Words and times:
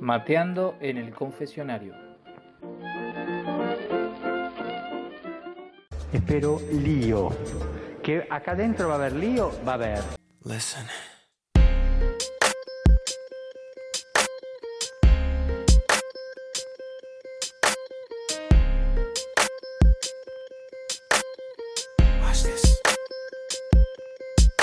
Mateando 0.00 0.76
en 0.80 0.96
el 0.96 1.14
confesionario. 1.14 1.94
Espero 6.10 6.58
lío. 6.72 7.28
Que 8.02 8.26
acá 8.30 8.52
adentro 8.52 8.88
va 8.88 8.94
a 8.94 8.96
haber 8.96 9.12
lío, 9.12 9.52
va 9.66 9.72
a 9.72 9.74
haber. 9.74 10.02
Listen. 10.44 10.86
Watch 22.22 22.42
this. 22.44 22.80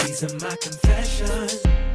These 0.03 0.23
are 0.23 0.33
my 0.33 0.55
confessions. 0.57 1.86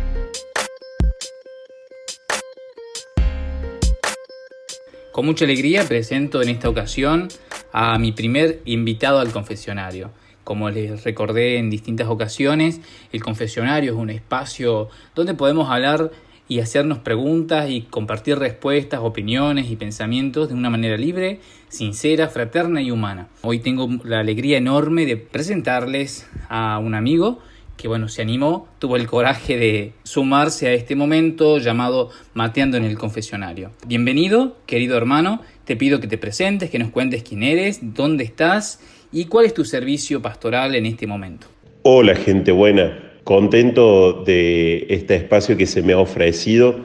Con 5.12 5.27
mucha 5.27 5.45
alegría 5.45 5.84
presento 5.84 6.41
en 6.41 6.48
esta 6.48 6.71
ocasión 6.71 7.29
a 7.70 7.98
mi 7.98 8.12
primer 8.12 8.62
invitado 8.65 9.19
al 9.20 9.30
confesionario. 9.30 10.11
Como 10.43 10.70
les 10.70 11.05
recordé 11.05 11.59
en 11.59 11.69
distintas 11.69 12.09
ocasiones, 12.09 12.80
el 13.12 13.23
confesionario 13.23 13.93
es 13.93 13.98
un 13.98 14.09
espacio 14.09 14.89
donde 15.15 15.34
podemos 15.34 15.70
hablar 15.70 16.12
y 16.48 16.61
hacernos 16.61 16.97
preguntas 16.98 17.69
y 17.69 17.83
compartir 17.83 18.39
respuestas, 18.39 19.01
opiniones 19.03 19.70
y 19.70 19.77
pensamientos 19.77 20.48
de 20.48 20.55
una 20.55 20.70
manera 20.70 20.97
libre, 20.97 21.41
sincera, 21.69 22.29
fraterna 22.29 22.81
y 22.81 22.91
humana. 22.91 23.29
Hoy 23.42 23.59
tengo 23.59 23.91
la 24.05 24.20
alegría 24.20 24.56
enorme 24.56 25.05
de 25.05 25.19
presentarles 25.19 26.27
a 26.48 26.79
un 26.79 26.95
amigo 26.95 27.39
que 27.77 27.89
bueno, 27.89 28.09
se 28.09 28.23
animó, 28.23 28.69
tuvo 28.79 28.97
el 28.97 29.07
coraje 29.07 29.57
de 29.57 29.92
sumarse 30.05 30.69
a 30.69 30.73
este 30.73 30.95
momento 30.97 31.59
llamado 31.59 32.11
Mateando 32.34 32.77
en 32.77 32.84
el 32.84 32.97
Confesionario. 32.97 33.70
Bienvenido, 33.87 34.56
querido 34.67 34.97
hermano, 34.97 35.41
te 35.65 35.77
pido 35.77 36.00
que 36.00 36.06
te 36.06 36.19
presentes, 36.19 36.70
que 36.70 36.78
nos 36.78 36.91
cuentes 36.91 37.23
quién 37.23 37.43
eres, 37.43 37.81
dónde 37.83 38.25
estás 38.25 38.81
y 39.12 39.27
cuál 39.27 39.47
es 39.47 39.55
tu 39.55 39.65
servicio 39.65 40.23
pastoral 40.23 40.75
en 40.75 40.87
este 40.87 41.06
momento. 41.06 41.47
Hola 41.83 42.15
gente 42.15 42.53
buena, 42.53 43.12
contento 43.25 44.23
de 44.25 44.87
este 44.89 45.17
espacio 45.17 45.56
que 45.56 45.67
se 45.67 45.83
me 45.83 45.93
ha 45.93 45.98
ofrecido, 45.98 46.81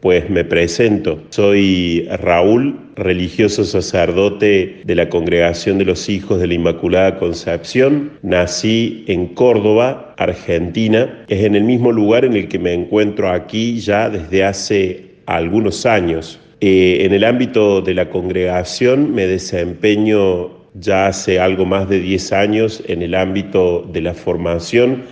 pues 0.00 0.28
me 0.28 0.44
presento. 0.44 1.22
Soy 1.30 2.06
Raúl, 2.10 2.81
religioso 2.96 3.64
sacerdote 3.64 4.82
de 4.84 4.94
la 4.94 5.08
Congregación 5.08 5.78
de 5.78 5.84
los 5.84 6.08
Hijos 6.08 6.40
de 6.40 6.46
la 6.46 6.54
Inmaculada 6.54 7.18
Concepción. 7.18 8.12
Nací 8.22 9.04
en 9.08 9.26
Córdoba, 9.28 10.14
Argentina. 10.18 11.24
Es 11.28 11.44
en 11.44 11.54
el 11.54 11.64
mismo 11.64 11.92
lugar 11.92 12.24
en 12.24 12.34
el 12.34 12.48
que 12.48 12.58
me 12.58 12.72
encuentro 12.72 13.30
aquí 13.30 13.80
ya 13.80 14.10
desde 14.10 14.44
hace 14.44 15.12
algunos 15.26 15.86
años. 15.86 16.40
Eh, 16.60 17.04
en 17.04 17.12
el 17.12 17.24
ámbito 17.24 17.80
de 17.80 17.94
la 17.94 18.08
congregación 18.08 19.12
me 19.14 19.26
desempeño 19.26 20.62
ya 20.74 21.08
hace 21.08 21.40
algo 21.40 21.64
más 21.64 21.88
de 21.88 22.00
10 22.00 22.32
años 22.32 22.82
en 22.86 23.02
el 23.02 23.14
ámbito 23.14 23.88
de 23.92 24.00
la 24.00 24.14
formación, 24.14 25.02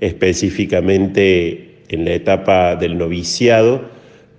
específicamente 0.00 1.74
en 1.88 2.04
la 2.04 2.14
etapa 2.14 2.76
del 2.76 2.98
noviciado, 2.98 3.82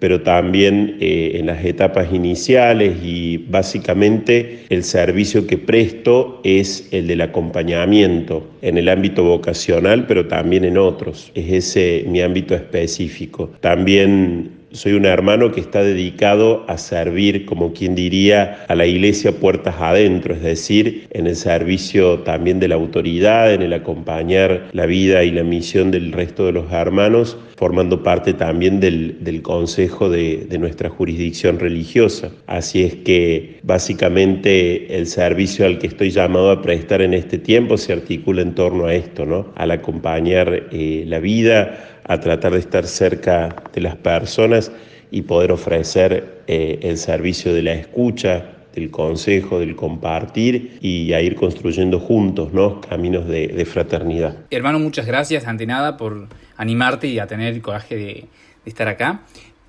pero 0.05 0.21
también 0.21 0.97
eh, 0.99 1.31
en 1.39 1.47
las 1.47 1.65
etapas 1.65 2.13
iniciales 2.13 2.97
y 3.03 3.37
básicamente 3.37 4.59
el 4.69 4.83
servicio 4.83 5.47
que 5.47 5.57
presto 5.57 6.41
es 6.43 6.87
el 6.91 7.07
del 7.07 7.21
acompañamiento 7.21 8.47
en 8.61 8.77
el 8.77 8.87
ámbito 8.89 9.23
vocacional, 9.23 10.05
pero 10.05 10.27
también 10.27 10.63
en 10.63 10.77
otros. 10.77 11.31
Es 11.33 11.51
ese 11.51 12.05
mi 12.07 12.21
ámbito 12.21 12.53
específico. 12.53 13.49
También 13.61 14.51
soy 14.75 14.93
un 14.93 15.05
hermano 15.05 15.51
que 15.51 15.61
está 15.61 15.81
dedicado 15.81 16.65
a 16.67 16.77
servir, 16.77 17.45
como 17.45 17.73
quien 17.73 17.95
diría, 17.95 18.65
a 18.67 18.75
la 18.75 18.85
iglesia 18.85 19.31
puertas 19.31 19.75
adentro, 19.79 20.35
es 20.35 20.44
decir, 20.44 21.07
en 21.11 21.25
el 21.25 21.35
servicio 21.35 22.19
también 22.19 22.59
de 22.59 22.67
la 22.67 22.75
autoridad, 22.75 23.53
en 23.53 23.63
el 23.63 23.73
acompañar 23.73 24.67
la 24.73 24.85
vida 24.85 25.23
y 25.23 25.31
la 25.31 25.44
misión 25.44 25.89
del 25.89 26.11
resto 26.11 26.45
de 26.45 26.51
los 26.51 26.71
hermanos, 26.71 27.39
formando 27.55 28.03
parte 28.03 28.33
también 28.33 28.79
del, 28.79 29.23
del 29.23 29.41
consejo 29.41 30.09
de, 30.09 30.45
de 30.49 30.57
nuestra 30.57 30.89
jurisdicción 30.89 31.59
religiosa. 31.59 32.31
Así 32.47 32.83
es 32.83 32.95
que 32.95 33.59
básicamente 33.63 34.97
el 34.97 35.07
servicio 35.07 35.65
al 35.65 35.79
que 35.79 35.88
estoy 35.88 36.11
llamado 36.11 36.51
a 36.51 36.61
prestar 36.61 37.01
en 37.01 37.13
este 37.13 37.38
tiempo 37.38 37.77
se 37.77 37.94
articula 37.94 38.41
en 38.41 38.55
torno 38.55 38.85
a 38.85 38.94
esto, 38.94 39.25
¿no? 39.25 39.53
Al 39.55 39.71
acompañar 39.71 40.67
eh, 40.71 41.03
la 41.07 41.19
vida, 41.19 42.01
a 42.03 42.19
tratar 42.19 42.53
de 42.53 42.59
estar 42.59 42.85
cerca 42.85 43.55
de 43.73 43.81
las 43.81 43.95
personas 43.95 44.71
y 45.11 45.21
poder 45.21 45.51
ofrecer 45.51 46.41
eh, 46.47 46.79
el 46.81 46.97
servicio 46.97 47.53
de 47.53 47.61
la 47.61 47.73
escucha, 47.73 48.51
del 48.75 48.91
consejo, 48.91 49.59
del 49.59 49.75
compartir 49.75 50.77
y 50.81 51.13
a 51.13 51.21
ir 51.21 51.35
construyendo 51.35 51.99
juntos 51.99 52.51
¿no? 52.53 52.81
caminos 52.81 53.25
de, 53.25 53.47
de 53.47 53.65
fraternidad. 53.65 54.35
Hermano, 54.51 54.79
muchas 54.79 55.05
gracias 55.05 55.47
ante 55.47 55.65
nada 55.65 55.95
por 55.95 56.27
animarte 56.57 57.07
y 57.07 57.19
a 57.19 57.27
tener 57.27 57.53
el 57.53 57.61
coraje 57.61 57.95
de, 57.95 58.03
de 58.03 58.27
estar 58.66 58.88
acá. 58.88 59.21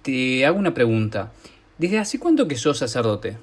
Te 0.02 0.44
hago 0.46 0.58
una 0.58 0.74
pregunta. 0.74 1.32
¿Desde 1.78 1.98
hace 1.98 2.18
cuánto 2.18 2.48
que 2.48 2.56
sos 2.56 2.78
sacerdote? 2.78 3.36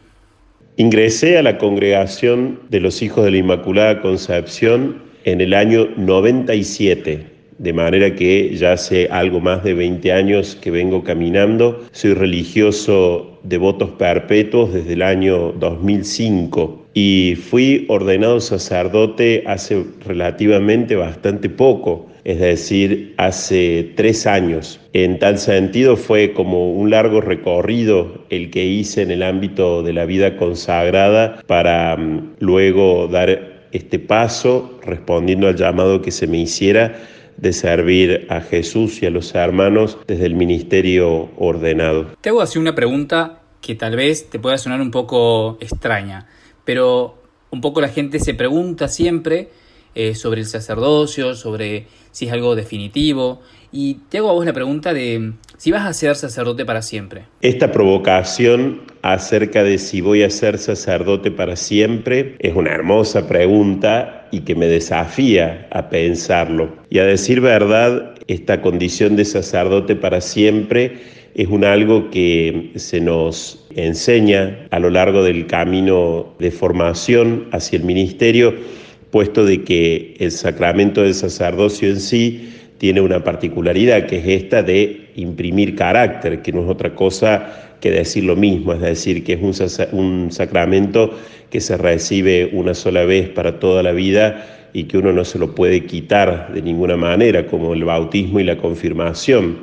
Ingresé 0.78 1.38
a 1.38 1.44
la 1.44 1.58
congregación 1.58 2.60
de 2.70 2.80
los 2.80 3.02
hijos 3.02 3.26
de 3.26 3.32
la 3.32 3.38
Inmaculada 3.38 4.02
Concepción 4.02 5.04
en 5.24 5.42
el 5.42 5.54
año 5.54 5.88
97 5.98 7.34
de 7.58 7.74
manera 7.74 8.16
que 8.16 8.56
ya 8.56 8.74
hace 8.74 9.08
algo 9.10 9.40
más 9.40 9.64
de 9.64 9.74
20 9.74 10.12
años 10.12 10.58
que 10.62 10.72
vengo 10.72 11.04
caminando. 11.04 11.86
Soy 11.92 12.14
religioso 12.14 13.33
de 13.44 13.58
votos 13.58 13.92
perpetuos 13.92 14.74
desde 14.74 14.94
el 14.94 15.02
año 15.02 15.52
2005 15.54 16.84
y 16.94 17.36
fui 17.50 17.86
ordenado 17.90 18.40
sacerdote 18.40 19.44
hace 19.48 19.84
relativamente 20.06 20.96
bastante 20.96 21.50
poco, 21.50 22.08
es 22.24 22.40
decir, 22.40 23.14
hace 23.18 23.92
tres 23.96 24.28
años. 24.28 24.80
En 24.94 25.20
tal 25.20 25.40
sentido 25.40 25.98
fue 25.98 26.34
como 26.34 26.72
un 26.72 26.92
largo 26.92 27.20
recorrido 27.20 28.26
el 28.30 28.52
que 28.52 28.66
hice 28.66 29.02
en 29.02 29.12
el 29.12 29.24
ámbito 29.24 29.84
de 29.84 29.94
la 29.94 30.06
vida 30.06 30.38
consagrada 30.38 31.42
para 31.48 31.96
um, 31.96 32.30
luego 32.40 33.08
dar 33.08 33.68
este 33.72 33.98
paso 33.98 34.80
respondiendo 34.84 35.48
al 35.48 35.56
llamado 35.56 36.02
que 36.02 36.12
se 36.12 36.28
me 36.28 36.38
hiciera 36.38 36.96
de 37.38 37.54
servir 37.54 38.28
a 38.30 38.42
Jesús 38.42 39.02
y 39.02 39.06
a 39.06 39.10
los 39.10 39.34
hermanos 39.36 39.98
desde 40.08 40.26
el 40.26 40.36
ministerio 40.36 41.30
ordenado. 41.38 42.08
Te 42.22 42.30
hago 42.30 42.42
así 42.42 42.60
una 42.60 42.76
pregunta 42.76 43.42
que 43.62 43.76
tal 43.76 43.96
vez 43.96 44.30
te 44.30 44.40
pueda 44.40 44.58
sonar 44.58 44.82
un 44.82 44.92
poco 44.92 45.58
extraña, 45.62 46.28
pero 46.66 47.18
un 47.50 47.62
poco 47.62 47.82
la 47.82 47.90
gente 47.90 48.20
se 48.20 48.34
pregunta 48.34 48.88
siempre 48.88 49.50
eh, 49.96 50.16
sobre 50.16 50.42
el 50.42 50.48
sacerdocio, 50.48 51.36
sobre 51.36 51.88
si 52.12 52.26
es 52.26 52.34
algo 52.34 52.56
definitivo, 52.56 53.42
y 53.74 53.96
te 54.10 54.20
hago 54.20 54.30
a 54.30 54.34
vos 54.34 54.46
la 54.46 54.54
pregunta 54.54 54.94
de 54.94 55.34
si 55.58 55.72
vas 55.72 55.86
a 55.86 55.94
ser 55.94 56.16
sacerdote 56.16 56.64
para 56.64 56.82
siempre. 56.82 57.24
Esta 57.42 57.72
provocación 57.72 58.82
acerca 59.02 59.64
de 59.64 59.80
si 59.80 60.00
voy 60.00 60.24
a 60.24 60.30
ser 60.30 60.60
sacerdote 60.60 61.32
para 61.32 61.56
siempre 61.56 62.36
es 62.40 62.56
una 62.56 62.72
hermosa 62.72 63.28
pregunta 63.28 64.28
y 64.32 64.42
que 64.42 64.56
me 64.56 64.68
desafía 64.68 65.68
a 65.72 65.90
pensarlo. 65.90 66.76
Y 66.90 67.00
a 67.00 67.06
decir 67.06 67.42
verdad, 67.42 68.14
esta 68.28 68.62
condición 68.62 69.16
de 69.16 69.26
sacerdote 69.26 69.96
para 69.96 70.22
siempre 70.22 71.00
es 71.34 71.48
un 71.48 71.66
algo 71.66 72.12
que 72.12 72.72
se 72.76 73.02
nos 73.02 73.66
enseña 73.76 74.68
a 74.70 74.80
lo 74.80 74.92
largo 74.92 75.24
del 75.24 75.48
camino 75.48 76.36
de 76.38 76.52
formación 76.52 77.48
hacia 77.52 77.78
el 77.78 77.86
ministerio, 77.86 78.54
puesto 79.10 79.44
de 79.46 79.64
que 79.64 80.16
el 80.20 80.32
sacramento 80.32 81.02
del 81.02 81.16
sacerdocio 81.16 81.90
en 81.90 82.00
sí 82.00 82.53
tiene 82.84 83.00
una 83.00 83.24
particularidad 83.24 84.08
que 84.08 84.18
es 84.18 84.44
esta 84.44 84.62
de 84.62 85.12
imprimir 85.16 85.74
carácter, 85.74 86.42
que 86.42 86.52
no 86.52 86.66
es 86.66 86.70
otra 86.70 86.94
cosa 86.94 87.78
que 87.80 87.90
decir 87.92 88.26
lo 88.26 88.36
mismo, 88.36 88.74
es 88.74 88.82
decir, 88.82 89.24
que 89.24 89.32
es 89.36 89.90
un, 89.94 90.30
sacramento 90.34 91.18
que 91.50 91.62
se 91.62 91.78
recibe 91.78 92.50
una 92.52 92.74
sola 92.74 93.06
vez 93.06 93.30
para 93.30 93.58
toda 93.58 93.84
la 93.84 93.94
vida 93.94 94.68
y 94.74 94.84
que 94.84 94.98
uno 94.98 95.14
no 95.14 95.24
se 95.24 95.40
lo 95.40 95.56
puede 95.56 95.86
quitar 95.86 96.52
de 96.54 96.62
ninguna 96.62 96.98
manera, 96.98 97.48
como 97.48 97.74
el 97.74 97.86
bautismo 97.86 98.42
y 98.42 98.44
la 98.44 98.58
confirmación. 98.58 99.60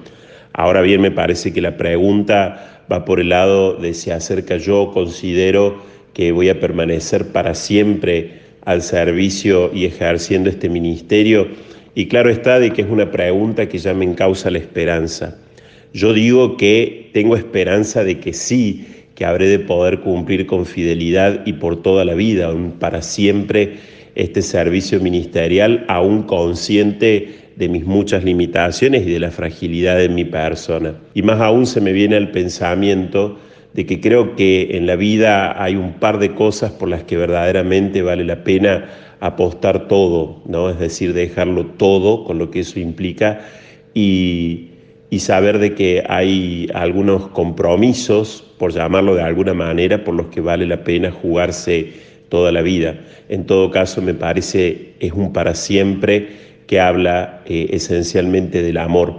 Ahora 0.55 0.81
bien, 0.81 1.03
me 1.03 1.11
parece 1.11 1.53
que 1.53 1.61
la 1.61 1.77
pregunta 1.77 2.85
va 2.91 3.05
por 3.05 3.21
el 3.21 3.29
lado 3.29 3.75
de 3.75 3.93
si 3.93 4.11
acerca 4.11 4.57
yo 4.57 4.93
considero 4.95 5.83
que 6.15 6.33
voy 6.33 6.49
a 6.49 6.59
permanecer 6.59 7.33
para 7.33 7.55
siempre 7.55 8.41
al 8.65 8.81
servicio 8.81 9.71
y 9.75 9.85
ejerciendo 9.85 10.49
este 10.49 10.71
ministerio 10.71 11.49
y 11.95 12.07
claro 12.07 12.31
está 12.31 12.61
de 12.61 12.71
que 12.73 12.83
es 12.83 12.89
una 12.89 13.11
pregunta 13.11 13.69
que 13.69 13.79
ya 13.79 13.95
me 13.95 14.05
encausa 14.05 14.51
la 14.51 14.59
esperanza. 14.59 15.39
Yo 15.93 16.13
digo 16.13 16.57
que 16.57 17.11
tengo 17.13 17.37
esperanza 17.37 18.05
de 18.05 18.21
que 18.21 18.33
sí, 18.33 18.87
que 19.15 19.25
habré 19.25 19.49
de 19.49 19.59
poder 19.59 20.01
cumplir 20.01 20.47
con 20.47 20.67
fidelidad 20.67 21.45
y 21.47 21.55
por 21.55 21.83
toda 21.83 22.05
la 22.05 22.15
vida, 22.15 22.55
para 22.79 23.03
siempre, 23.03 23.75
este 24.15 24.43
servicio 24.43 25.01
ministerial, 25.01 25.85
aún 25.89 26.23
consciente 26.23 27.29
de 27.57 27.69
mis 27.69 27.85
muchas 27.85 28.25
limitaciones 28.25 29.07
y 29.07 29.11
de 29.11 29.21
la 29.21 29.31
fragilidad 29.31 29.99
de 29.99 30.09
mi 30.09 30.25
persona. 30.25 30.95
Y 31.15 31.23
más 31.23 31.41
aún 31.41 31.67
se 31.67 31.81
me 31.81 31.93
viene 31.93 32.17
al 32.17 32.31
pensamiento 32.31 33.39
de 33.75 33.87
que 33.87 34.01
creo 34.01 34.35
que 34.35 34.77
en 34.77 34.87
la 34.87 34.97
vida 34.97 35.63
hay 35.63 35.77
un 35.77 35.95
par 35.95 36.19
de 36.19 36.35
cosas 36.35 36.73
por 36.73 36.89
las 36.89 37.05
que 37.05 37.17
verdaderamente 37.17 38.03
vale 38.03 38.25
la 38.25 38.43
pena 38.43 38.89
apostar 39.21 39.87
todo, 39.87 40.43
¿no? 40.47 40.71
Es 40.71 40.79
decir, 40.79 41.13
dejarlo 41.13 41.67
todo 41.67 42.25
con 42.25 42.39
lo 42.39 42.51
que 42.51 42.61
eso 42.61 42.81
implica 42.81 43.41
y, 43.95 44.71
y 45.11 45.21
saber 45.21 45.59
de 45.59 45.75
que 45.75 46.03
hay 46.09 46.69
algunos 46.75 47.29
compromisos, 47.29 48.45
por 48.59 48.73
llamarlo 48.73 49.15
de 49.15 49.23
alguna 49.23 49.55
manera, 49.55 50.05
por 50.05 50.15
los 50.15 50.27
que 50.27 50.41
vale 50.41 50.67
la 50.67 50.83
pena 50.83 51.11
jugarse 51.11 51.93
toda 52.29 52.51
la 52.51 52.63
vida. 52.63 52.99
En 53.29 53.45
todo 53.45 53.71
caso, 53.71 54.03
me 54.03 54.15
parece 54.15 54.95
es 55.01 55.13
un 55.13 55.33
para 55.33 55.55
siempre 55.55 56.29
que 56.67 56.81
habla 56.81 57.43
eh, 57.47 57.69
esencialmente 57.71 58.63
del 58.63 58.79
amor, 58.79 59.15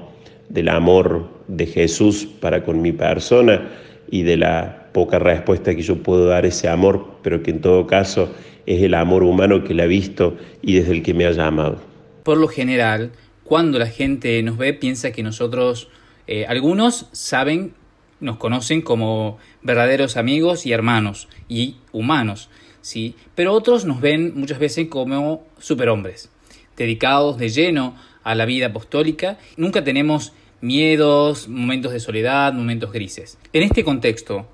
del 0.49 0.69
amor 0.69 1.29
de 1.47 1.67
Jesús 1.67 2.27
para 2.39 2.63
con 2.63 2.81
mi 2.81 2.91
persona 2.91 3.69
y 4.11 4.23
de 4.23 4.37
la 4.37 4.89
poca 4.91 5.17
respuesta 5.17 5.73
que 5.73 5.81
yo 5.81 6.03
puedo 6.03 6.27
dar 6.27 6.45
ese 6.45 6.67
amor, 6.67 7.15
pero 7.23 7.41
que 7.41 7.49
en 7.49 7.61
todo 7.61 7.87
caso 7.87 8.29
es 8.67 8.83
el 8.83 8.93
amor 8.93 9.23
humano 9.23 9.63
que 9.63 9.73
le 9.73 9.83
ha 9.83 9.87
visto 9.87 10.37
y 10.61 10.73
desde 10.73 10.91
el 10.91 11.01
que 11.01 11.13
me 11.13 11.25
ha 11.25 11.31
llamado. 11.31 11.79
Por 12.23 12.37
lo 12.37 12.47
general, 12.47 13.13
cuando 13.43 13.79
la 13.79 13.87
gente 13.87 14.43
nos 14.43 14.57
ve, 14.57 14.73
piensa 14.73 15.11
que 15.11 15.23
nosotros, 15.23 15.87
eh, 16.27 16.45
algunos 16.45 17.07
saben, 17.13 17.73
nos 18.19 18.37
conocen 18.37 18.81
como 18.81 19.39
verdaderos 19.63 20.17
amigos 20.17 20.65
y 20.65 20.73
hermanos 20.73 21.27
y 21.47 21.77
humanos, 21.91 22.49
¿sí? 22.81 23.15
Pero 23.33 23.53
otros 23.53 23.85
nos 23.85 24.01
ven 24.01 24.33
muchas 24.35 24.59
veces 24.59 24.87
como 24.89 25.47
superhombres, 25.57 26.29
dedicados 26.77 27.37
de 27.37 27.49
lleno 27.49 27.95
a 28.23 28.35
la 28.35 28.45
vida 28.45 28.67
apostólica. 28.67 29.39
Nunca 29.57 29.83
tenemos 29.83 30.33
miedos, 30.61 31.47
momentos 31.47 31.91
de 31.91 31.99
soledad, 31.99 32.53
momentos 32.53 32.91
grises. 32.91 33.37
En 33.51 33.63
este 33.63 33.83
contexto, 33.83 34.47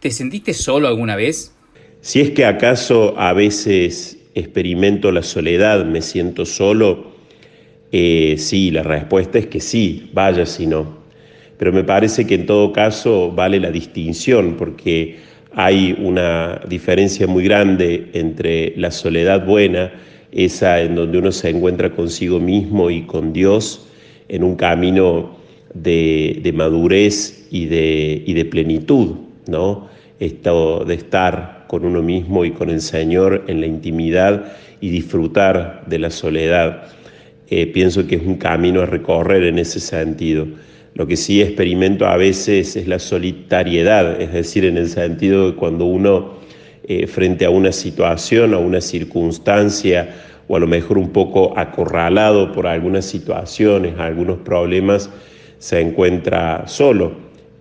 ¿te 0.00 0.10
sentiste 0.10 0.54
solo 0.54 0.88
alguna 0.88 1.16
vez? 1.16 1.54
Si 2.00 2.20
es 2.20 2.30
que 2.30 2.44
acaso 2.44 3.18
a 3.18 3.32
veces 3.32 4.18
experimento 4.34 5.10
la 5.10 5.22
soledad, 5.22 5.84
me 5.84 6.02
siento 6.02 6.44
solo, 6.44 7.12
eh, 7.92 8.36
sí, 8.38 8.70
la 8.70 8.82
respuesta 8.82 9.38
es 9.38 9.46
que 9.46 9.60
sí, 9.60 10.10
vaya 10.12 10.44
si 10.44 10.66
no. 10.66 10.98
Pero 11.56 11.72
me 11.72 11.84
parece 11.84 12.26
que 12.26 12.34
en 12.34 12.46
todo 12.46 12.72
caso 12.72 13.30
vale 13.30 13.60
la 13.60 13.70
distinción 13.70 14.56
porque 14.56 15.16
hay 15.54 15.96
una 15.98 16.60
diferencia 16.68 17.26
muy 17.26 17.44
grande 17.44 18.10
entre 18.12 18.74
la 18.76 18.90
soledad 18.90 19.46
buena, 19.46 19.92
esa 20.32 20.80
en 20.80 20.96
donde 20.96 21.18
uno 21.18 21.30
se 21.30 21.48
encuentra 21.48 21.90
consigo 21.90 22.40
mismo 22.40 22.90
y 22.90 23.02
con 23.02 23.32
Dios 23.32 23.86
en 24.28 24.42
un 24.42 24.56
camino 24.56 25.36
de, 25.74 26.52
madurez 26.54 27.46
y 27.50 27.66
de, 27.66 28.22
y 28.24 28.32
de 28.34 28.44
plenitud, 28.44 29.16
¿no? 29.46 29.88
Esto 30.20 30.84
de 30.84 30.94
estar 30.94 31.64
con 31.66 31.84
uno 31.84 32.02
mismo 32.02 32.44
y 32.44 32.52
con 32.52 32.70
el 32.70 32.80
Señor 32.80 33.44
en 33.48 33.60
la 33.60 33.66
intimidad 33.66 34.52
y 34.80 34.90
disfrutar 34.90 35.84
de 35.86 35.98
la 35.98 36.10
soledad. 36.10 36.84
Eh, 37.50 37.66
pienso 37.66 38.06
que 38.06 38.16
es 38.16 38.22
un 38.22 38.36
camino 38.36 38.82
a 38.82 38.86
recorrer 38.86 39.44
en 39.44 39.58
ese 39.58 39.80
sentido. 39.80 40.46
Lo 40.94 41.06
que 41.06 41.16
sí 41.16 41.42
experimento 41.42 42.06
a 42.06 42.16
veces 42.16 42.76
es 42.76 42.86
la 42.86 43.00
solitariedad, 43.00 44.20
es 44.20 44.32
decir, 44.32 44.64
en 44.64 44.76
el 44.76 44.88
sentido 44.88 45.50
de 45.50 45.56
cuando 45.56 45.84
uno 45.86 46.34
eh, 46.86 47.06
frente 47.06 47.44
a 47.44 47.50
una 47.50 47.72
situación 47.72 48.54
o 48.54 48.60
una 48.60 48.80
circunstancia 48.80 50.14
o 50.46 50.56
a 50.56 50.60
lo 50.60 50.66
mejor 50.66 50.98
un 50.98 51.10
poco 51.10 51.58
acorralado 51.58 52.52
por 52.52 52.66
algunas 52.66 53.06
situaciones, 53.06 53.98
algunos 53.98 54.38
problemas, 54.38 55.10
se 55.64 55.80
encuentra 55.80 56.64
solo 56.68 57.12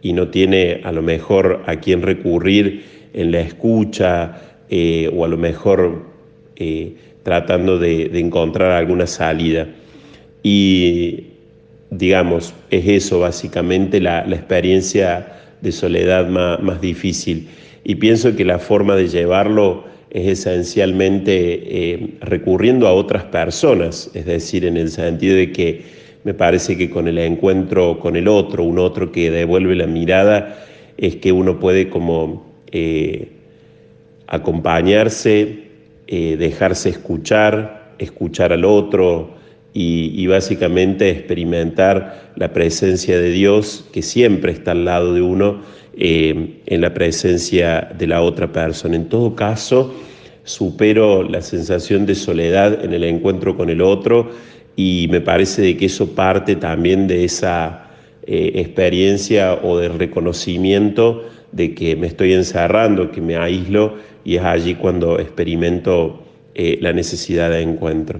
y 0.01 0.11
no 0.11 0.27
tiene 0.27 0.81
a 0.83 0.91
lo 0.91 1.01
mejor 1.01 1.63
a 1.67 1.77
quién 1.77 2.01
recurrir 2.01 2.83
en 3.13 3.31
la 3.31 3.39
escucha 3.39 4.41
eh, 4.69 5.09
o 5.15 5.23
a 5.23 5.29
lo 5.29 5.37
mejor 5.37 6.03
eh, 6.57 6.95
tratando 7.23 7.79
de, 7.79 8.19
encontrar 8.19 8.71
alguna 8.71 9.07
salida. 9.07 9.69
Y 10.43 11.27
digamos, 11.91 12.53
es 12.71 12.85
eso 12.89 13.21
básicamente 13.21 14.01
la, 14.01 14.25
experiencia 14.27 15.37
de 15.61 15.71
soledad 15.71 16.27
más, 16.27 16.81
difícil. 16.81 17.47
Y 17.85 17.95
pienso 17.95 18.35
que 18.35 18.43
la 18.43 18.59
forma 18.59 18.97
de 18.97 19.07
llevarlo 19.07 19.85
es 20.09 20.39
esencialmente 20.39 21.93
eh, 21.93 22.09
recurriendo 22.19 22.85
a 22.85 22.91
otras 22.91 23.23
personas, 23.23 24.11
es 24.13 24.25
decir, 24.25 24.65
en 24.65 24.75
el 24.75 24.89
sentido 24.91 25.37
de 25.37 25.53
que 25.53 26.02
me 26.23 26.33
parece 26.33 26.77
que 26.77 26.89
con 26.89 27.07
el 27.07 27.17
encuentro 27.17 27.99
con 27.99 28.15
el 28.15 28.27
otro, 28.27 28.63
un 28.63 28.79
otro 28.79 29.11
que 29.11 29.29
devuelve 29.29 29.75
la 29.75 29.87
mirada, 29.87 30.65
es 30.97 31.17
que 31.17 31.31
uno 31.31 31.59
puede 31.59 31.89
como 31.89 32.45
eh, 32.71 33.29
acompañarse, 34.27 35.63
eh, 36.07 36.37
dejarse 36.37 36.89
escuchar, 36.89 37.93
escuchar 37.99 38.53
al 38.53 38.65
otro 38.65 39.31
y, 39.73 40.27
básicamente 40.27 41.09
experimentar 41.09 42.31
la 42.35 42.53
presencia 42.53 43.19
de 43.19 43.31
Dios 43.31 43.85
que 43.91 44.03
siempre 44.03 44.51
está 44.51 44.71
al 44.71 44.85
lado 44.85 45.13
de 45.13 45.21
uno 45.21 45.61
eh, 45.97 46.59
en 46.65 46.81
la 46.81 46.93
presencia 46.93 47.89
de 47.97 48.07
la 48.07 48.21
otra 48.21 48.51
persona. 48.51 48.95
En 48.95 49.09
todo 49.09 49.35
caso, 49.35 49.93
supero 50.43 51.23
la 51.23 51.41
sensación 51.41 52.05
de 52.05 52.15
soledad 52.15 52.83
en 52.85 52.93
el 52.93 53.03
encuentro 53.03 53.57
con 53.57 53.69
el 53.69 53.81
otro 53.81 54.29
y 54.75 55.07
me 55.11 55.21
parece 55.21 55.61
de 55.61 55.77
que 55.77 55.85
eso 55.85 56.15
parte 56.15 56.55
también 56.55 57.07
de 57.07 57.25
esa 57.25 57.87
eh, 58.25 58.53
experiencia 58.55 59.53
o 59.63 59.77
del 59.77 59.99
reconocimiento 59.99 61.23
de 61.51 61.75
que 61.75 61.95
me 61.95 62.07
estoy 62.07 62.33
encerrando, 62.33 63.11
que 63.11 63.21
me 63.21 63.35
aíslo 63.35 63.95
y 64.25 64.37
es 64.37 64.43
allí 64.43 64.75
cuando 64.75 65.19
experimento 65.19 66.23
eh, 66.55 66.77
la 66.81 66.93
necesidad 66.93 67.51
de 67.51 67.61
encuentro. 67.61 68.19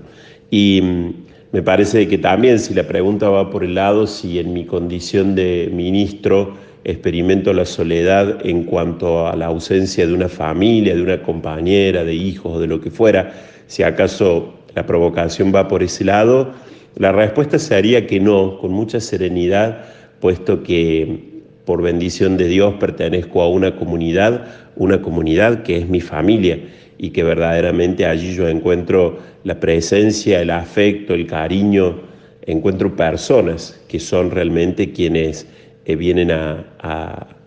Y 0.52 0.82
mm, 0.84 1.14
me 1.52 1.64
parece 1.64 2.08
que 2.08 2.18
también 2.18 2.60
si 2.60 2.74
la 2.74 2.88
pregunta 2.88 3.30
va 3.30 3.50
por 3.50 3.64
el 3.64 3.76
lado, 3.76 4.08
si 4.08 4.40
en 4.40 4.54
mi 4.54 4.66
condición 4.66 5.36
de 5.36 5.70
ministro 5.74 6.56
experimento 6.84 7.54
la 7.54 7.66
soledad 7.66 8.46
en 8.46 8.64
cuanto 8.64 9.28
a 9.28 9.36
la 9.36 9.46
ausencia 9.46 10.06
de 10.06 10.14
una 10.14 10.30
familia, 10.30 10.96
de 10.96 11.02
una 11.02 11.22
compañera, 11.22 12.04
de 12.04 12.14
hijos, 12.14 12.60
de 12.60 12.68
lo 12.68 12.82
que 12.82 12.92
fuera, 12.92 13.34
si 13.68 13.84
acaso 13.84 14.54
la 14.76 14.86
provocación 14.86 15.54
va 15.54 15.68
por 15.68 15.84
ese 15.84 16.06
lado? 16.06 16.54
La 16.96 17.12
respuesta 17.12 17.58
sería 17.58 18.06
que 18.06 18.20
no, 18.20 18.58
con 18.60 18.72
mucha 18.72 19.00
serenidad, 19.00 19.86
puesto 20.20 20.64
que 20.64 21.42
por 21.66 21.82
bendición 21.82 22.38
de 22.38 22.48
Dios 22.48 22.76
pertenezco 22.76 23.42
a 23.42 23.50
una 23.50 23.76
comunidad, 23.76 24.46
una 24.76 25.02
comunidad 25.02 25.64
que 25.64 25.78
es 25.78 25.88
mi 25.88 26.02
familia 26.02 26.60
y 26.98 27.10
que 27.10 27.24
verdaderamente 27.24 28.06
allí 28.06 28.36
yo 28.36 28.48
encuentro 28.48 29.20
la 29.44 29.60
presencia, 29.60 30.42
el 30.42 30.50
afecto, 30.50 31.14
el 31.14 31.26
cariño, 31.26 32.02
encuentro 32.46 32.96
personas 32.96 33.82
que 33.88 34.00
son 34.00 34.32
realmente 34.32 34.92
quienes 34.92 35.48
eh, 35.86 35.96
vienen 35.96 36.32
a, 36.32 36.66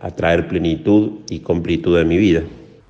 a 0.00 0.10
traer 0.10 0.48
plenitud 0.48 1.20
y 1.30 1.40
completud 1.40 1.98
a 1.98 2.04
mi 2.04 2.16
vida. 2.16 2.42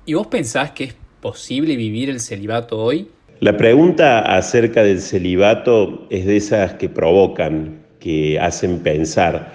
¿Y 0.05 0.13
vos 0.13 0.27
pensás 0.27 0.71
que 0.71 0.85
es 0.85 0.95
posible 1.21 1.75
vivir 1.75 2.09
el 2.09 2.19
celibato 2.19 2.77
hoy? 2.79 3.07
La 3.39 3.55
pregunta 3.55 4.21
acerca 4.35 4.81
del 4.81 4.99
celibato 4.99 6.07
es 6.09 6.25
de 6.25 6.37
esas 6.37 6.73
que 6.73 6.89
provocan, 6.89 7.77
que 7.99 8.39
hacen 8.39 8.79
pensar. 8.79 9.53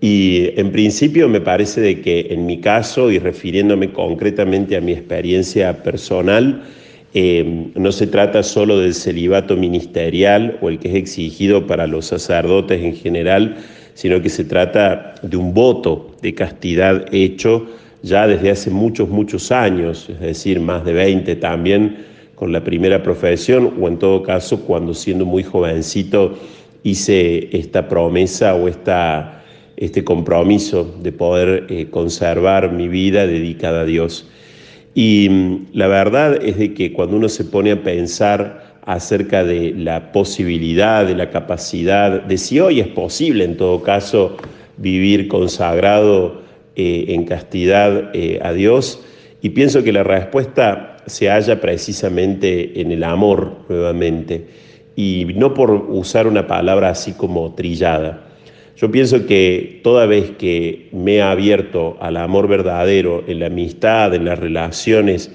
Y 0.00 0.50
en 0.54 0.70
principio 0.70 1.28
me 1.28 1.40
parece 1.40 1.80
de 1.80 2.00
que 2.00 2.28
en 2.30 2.46
mi 2.46 2.60
caso, 2.60 3.10
y 3.10 3.18
refiriéndome 3.18 3.92
concretamente 3.92 4.76
a 4.76 4.80
mi 4.80 4.92
experiencia 4.92 5.82
personal, 5.82 6.62
eh, 7.12 7.72
no 7.74 7.90
se 7.90 8.06
trata 8.06 8.44
solo 8.44 8.78
del 8.78 8.94
celibato 8.94 9.56
ministerial 9.56 10.56
o 10.60 10.68
el 10.68 10.78
que 10.78 10.90
es 10.90 10.94
exigido 10.94 11.66
para 11.66 11.88
los 11.88 12.06
sacerdotes 12.06 12.80
en 12.80 12.94
general, 12.94 13.56
sino 13.94 14.22
que 14.22 14.28
se 14.28 14.44
trata 14.44 15.16
de 15.22 15.36
un 15.36 15.54
voto 15.54 16.14
de 16.22 16.34
castidad 16.34 17.06
hecho 17.12 17.66
ya 18.04 18.28
desde 18.28 18.52
hace 18.52 18.70
muchos, 18.70 19.08
muchos 19.08 19.50
años, 19.50 20.08
es 20.08 20.20
decir, 20.20 20.60
más 20.60 20.84
de 20.84 20.92
20 20.92 21.34
también 21.34 21.96
con 22.38 22.52
la 22.52 22.62
primera 22.62 23.02
profesión 23.02 23.74
o 23.80 23.88
en 23.88 23.98
todo 23.98 24.22
caso 24.22 24.60
cuando 24.60 24.94
siendo 24.94 25.26
muy 25.26 25.42
jovencito 25.42 26.38
hice 26.84 27.48
esta 27.56 27.88
promesa 27.88 28.54
o 28.54 28.68
esta, 28.68 29.42
este 29.76 30.04
compromiso 30.04 30.96
de 31.02 31.10
poder 31.10 31.66
eh, 31.68 31.88
conservar 31.90 32.70
mi 32.70 32.86
vida 32.86 33.26
dedicada 33.26 33.80
a 33.80 33.84
Dios. 33.84 34.28
Y 34.94 35.28
mm, 35.28 35.66
la 35.72 35.88
verdad 35.88 36.38
es 36.40 36.58
de 36.58 36.74
que 36.74 36.92
cuando 36.92 37.16
uno 37.16 37.28
se 37.28 37.44
pone 37.44 37.72
a 37.72 37.82
pensar 37.82 38.78
acerca 38.86 39.42
de 39.42 39.74
la 39.76 40.12
posibilidad, 40.12 41.04
de 41.04 41.16
la 41.16 41.30
capacidad, 41.30 42.22
de 42.22 42.38
si 42.38 42.60
hoy 42.60 42.78
es 42.78 42.86
posible 42.86 43.44
en 43.44 43.56
todo 43.56 43.82
caso 43.82 44.36
vivir 44.76 45.26
consagrado 45.26 46.42
eh, 46.76 47.06
en 47.08 47.24
castidad 47.24 48.10
eh, 48.14 48.38
a 48.42 48.52
Dios, 48.52 49.04
y 49.42 49.50
pienso 49.50 49.82
que 49.82 49.92
la 49.92 50.04
respuesta 50.04 50.97
se 51.08 51.28
halla 51.28 51.60
precisamente 51.60 52.80
en 52.80 52.92
el 52.92 53.04
amor 53.04 53.64
nuevamente. 53.68 54.46
y 54.96 55.26
no 55.36 55.54
por 55.54 55.70
usar 55.70 56.26
una 56.26 56.48
palabra 56.48 56.90
así 56.90 57.12
como 57.12 57.54
trillada. 57.54 58.28
Yo 58.80 58.92
pienso 58.92 59.26
que 59.26 59.80
toda 59.82 60.06
vez 60.06 60.32
que 60.38 60.88
me 60.92 61.16
he 61.16 61.22
abierto 61.22 61.96
al 62.00 62.16
amor 62.16 62.46
verdadero, 62.46 63.24
en 63.26 63.40
la 63.40 63.46
amistad, 63.46 64.14
en 64.14 64.24
las 64.24 64.38
relaciones, 64.38 65.32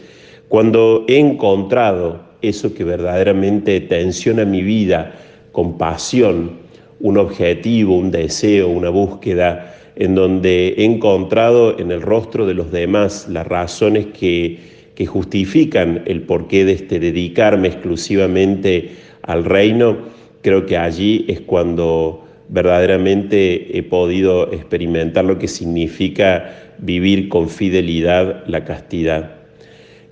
cuando 0.48 1.04
he 1.10 1.18
encontrado 1.18 2.22
eso 2.42 2.74
que 2.74 2.86
verdaderamente 2.86 3.82
tensiona 3.82 4.46
mi 4.46 4.62
vida 4.62 5.14
con 5.52 5.78
pasión, 5.78 6.60
un 7.02 7.18
objetivo, 7.18 7.98
un 7.98 8.12
deseo, 8.12 8.70
una 8.70 8.90
búsqueda, 8.90 9.76
en 9.98 10.16
donde 10.16 10.76
he 10.78 10.86
encontrado 10.86 11.78
en 11.78 11.92
el 11.92 12.02
rostro 12.02 12.46
de 12.46 12.54
los 12.54 12.72
demás 12.72 13.28
las 13.30 13.46
razones 13.46 14.06
que, 14.18 14.73
justifican 15.06 16.04
el 16.06 16.22
porqué 16.22 16.66
de 16.66 16.74
este 16.74 17.00
dedicarme 17.00 17.68
exclusivamente 17.68 18.92
al 19.24 19.44
reino, 19.46 19.98
creo 20.42 20.66
que 20.66 20.78
allí 20.78 21.26
es 21.28 21.42
cuando 21.42 22.26
verdaderamente 22.50 23.78
he 23.78 23.84
podido 23.84 24.52
experimentar 24.54 25.26
lo 25.26 25.40
que 25.40 25.48
significa 25.48 26.74
vivir 26.78 27.30
con 27.30 27.50
fidelidad 27.50 28.44
la 28.48 28.64
castidad. 28.64 29.32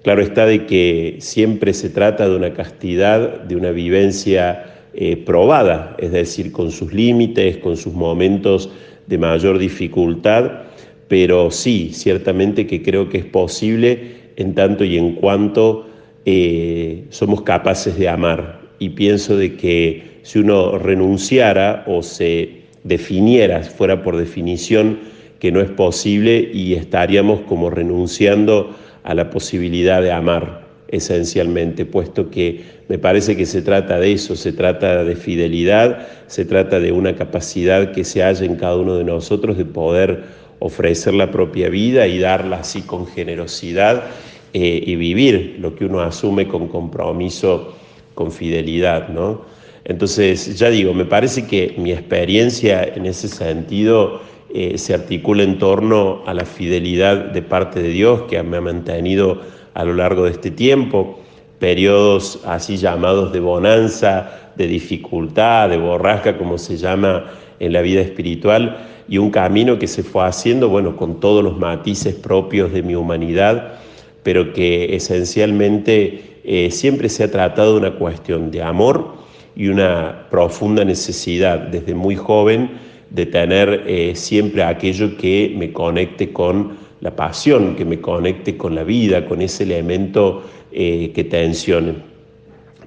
Claro 0.04 0.24
está 0.24 0.48
de 0.48 0.66
que 0.66 1.18
siempre 1.20 1.74
se 1.74 1.90
trata 1.90 2.28
de 2.28 2.36
una 2.36 2.54
castidad, 2.54 3.42
de 3.42 3.56
una 3.56 3.70
vivencia 3.70 4.66
eh, 4.94 5.16
probada, 5.18 5.96
es 6.00 6.12
decir, 6.12 6.52
con 6.52 6.72
sus 6.72 6.92
límites, 6.92 7.58
con 7.58 7.78
sus 7.78 7.94
momentos 7.94 8.72
de 9.06 9.18
mayor 9.20 9.60
dificultad, 9.60 10.64
pero 11.08 11.52
sí, 11.52 11.92
ciertamente 11.94 12.66
que 12.66 12.82
creo 12.82 13.10
que 13.10 13.20
es 13.20 13.26
posible 13.26 14.21
en 14.42 14.54
tanto 14.56 14.84
y 14.84 14.98
en 14.98 15.14
cuanto 15.16 15.88
eh, 16.26 17.06
somos 17.10 17.42
capaces 17.44 17.98
de 17.98 18.10
amar. 18.10 18.62
Y 18.80 18.90
pienso 18.90 19.38
de 19.38 19.56
que 19.56 20.20
si 20.24 20.40
uno 20.40 20.78
renunciara 20.78 21.84
o 21.88 22.04
se 22.04 22.62
definiera, 22.84 23.64
fuera 23.64 24.04
por 24.04 24.18
definición, 24.18 25.00
que 25.40 25.52
no 25.52 25.62
es 25.62 25.70
posible 25.72 26.52
y 26.54 26.74
estaríamos 26.74 27.42
como 27.42 27.70
renunciando 27.70 28.76
a 29.04 29.16
la 29.16 29.30
posibilidad 29.30 30.02
de 30.02 30.12
amar 30.12 30.68
esencialmente, 30.90 31.86
puesto 31.86 32.30
que 32.30 32.62
me 32.90 33.00
parece 33.00 33.36
que 33.38 33.46
se 33.46 33.62
trata 33.62 33.98
de 34.00 34.12
eso, 34.12 34.36
se 34.36 34.52
trata 34.52 35.04
de 35.04 35.16
fidelidad, 35.16 36.08
se 36.28 36.46
trata 36.46 36.80
de 36.80 36.92
una 36.92 37.16
capacidad 37.16 37.92
que 37.92 38.04
se 38.04 38.22
halla 38.22 38.46
en 38.46 38.56
cada 38.56 38.76
uno 38.76 38.98
de 38.98 39.06
nosotros 39.06 39.58
de 39.58 39.66
poder 39.66 40.24
ofrecer 40.60 41.14
la 41.14 41.32
propia 41.32 41.70
vida 41.70 42.08
y 42.08 42.20
darla 42.20 42.58
así 42.58 42.82
con 42.82 43.08
generosidad 43.08 44.04
eh, 44.54 44.84
y 44.86 44.96
vivir 44.96 45.58
lo 45.60 45.76
que 45.76 45.86
uno 45.86 46.02
asume 46.02 46.48
con 46.48 46.68
compromiso, 46.68 47.74
con 48.14 48.32
fidelidad, 48.32 49.10
¿no? 49.10 49.42
Entonces, 49.84 50.58
ya 50.60 50.70
digo, 50.70 50.94
me 50.94 51.06
parece 51.06 51.48
que 51.48 51.74
mi 51.78 51.92
experiencia 51.92 52.84
en 52.84 53.06
ese 53.06 53.28
sentido 53.28 54.22
eh, 54.54 54.78
se 54.78 54.94
articula 54.94 55.44
en 55.44 55.58
torno 55.58 56.22
a 56.26 56.34
la 56.34 56.46
fidelidad 56.46 57.32
de 57.32 57.42
parte 57.42 57.82
de 57.82 57.90
Dios 57.90 58.24
que 58.24 58.42
me 58.44 58.58
ha 58.58 58.62
mantenido 58.62 59.42
a 59.74 59.86
lo 59.86 59.94
largo 59.94 60.26
de 60.26 60.32
este 60.32 60.52
tiempo, 60.52 61.20
periodos 61.60 62.42
así 62.46 62.76
llamados 62.76 63.32
de 63.32 63.40
bonanza, 63.40 64.52
de 64.56 64.68
dificultad, 64.68 65.70
de 65.70 65.78
borrasca, 65.78 66.38
como 66.38 66.58
se 66.58 66.76
llama 66.76 67.32
en 67.60 67.74
la 67.74 67.82
vida 67.82 68.02
espiritual, 68.02 68.86
y 69.08 69.18
un 69.18 69.32
camino 69.32 69.80
que 69.80 69.88
se 69.88 70.04
fue 70.04 70.26
haciendo, 70.26 70.70
bueno, 70.70 70.96
con 70.96 71.20
todos 71.20 71.44
los 71.44 71.58
matices 71.58 72.16
propios 72.16 72.72
de 72.74 72.84
mi 72.84 72.96
humanidad, 72.96 73.80
pero 74.24 74.54
que 74.54 74.96
esencialmente 74.96 76.40
eh, 76.44 76.70
siempre 76.72 77.10
se 77.10 77.24
ha 77.24 77.32
tratado 77.32 77.74
de 77.74 77.80
una 77.80 77.96
cuestión 77.96 78.52
de 78.52 78.62
amor 78.62 79.16
y 79.56 79.68
una 79.68 80.28
profunda 80.30 80.86
necesidad 80.86 81.60
desde 81.60 81.94
muy 81.94 82.16
joven 82.16 82.72
de 83.10 83.26
tener 83.26 83.84
eh, 83.88 84.16
siempre 84.16 84.64
aquello 84.64 85.18
que 85.18 85.54
me 85.56 85.74
conecte 85.74 86.32
con 86.32 86.78
la 87.02 87.16
pasión, 87.16 87.76
que 87.76 87.84
me 87.84 88.00
conecte 88.00 88.58
con 88.58 88.76
la 88.76 88.84
vida, 88.84 89.26
con 89.26 89.42
ese 89.42 89.64
elemento 89.64 90.44
eh, 90.72 91.12
que 91.14 91.24
tensione. 91.24 91.96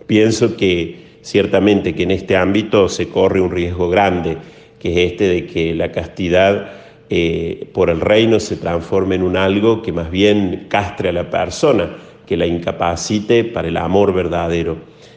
Pienso 0.06 0.56
que 0.56 0.96
ciertamente 1.20 1.94
que 1.94 2.04
en 2.04 2.12
este 2.12 2.36
ámbito 2.36 2.88
se 2.88 3.08
corre 3.08 3.40
un 3.40 3.50
riesgo 3.50 3.88
grande, 3.88 4.36
que 4.78 4.92
es 4.92 5.12
este 5.12 5.28
de 5.28 5.46
que 5.46 5.74
la 5.74 5.90
castidad 5.92 6.83
eh, 7.10 7.68
por 7.72 7.90
el 7.90 8.00
reino 8.00 8.40
se 8.40 8.56
transforme 8.56 9.16
en 9.16 9.22
un 9.22 9.36
algo 9.36 9.82
que 9.82 9.92
más 9.92 10.10
bien 10.10 10.66
castre 10.68 11.10
a 11.10 11.12
la 11.12 11.30
persona, 11.30 11.90
que 12.26 12.36
la 12.36 12.46
incapacite 12.46 13.44
para 13.44 13.68
el 13.68 13.76
amor 13.76 14.14
verdadero. 14.14 14.76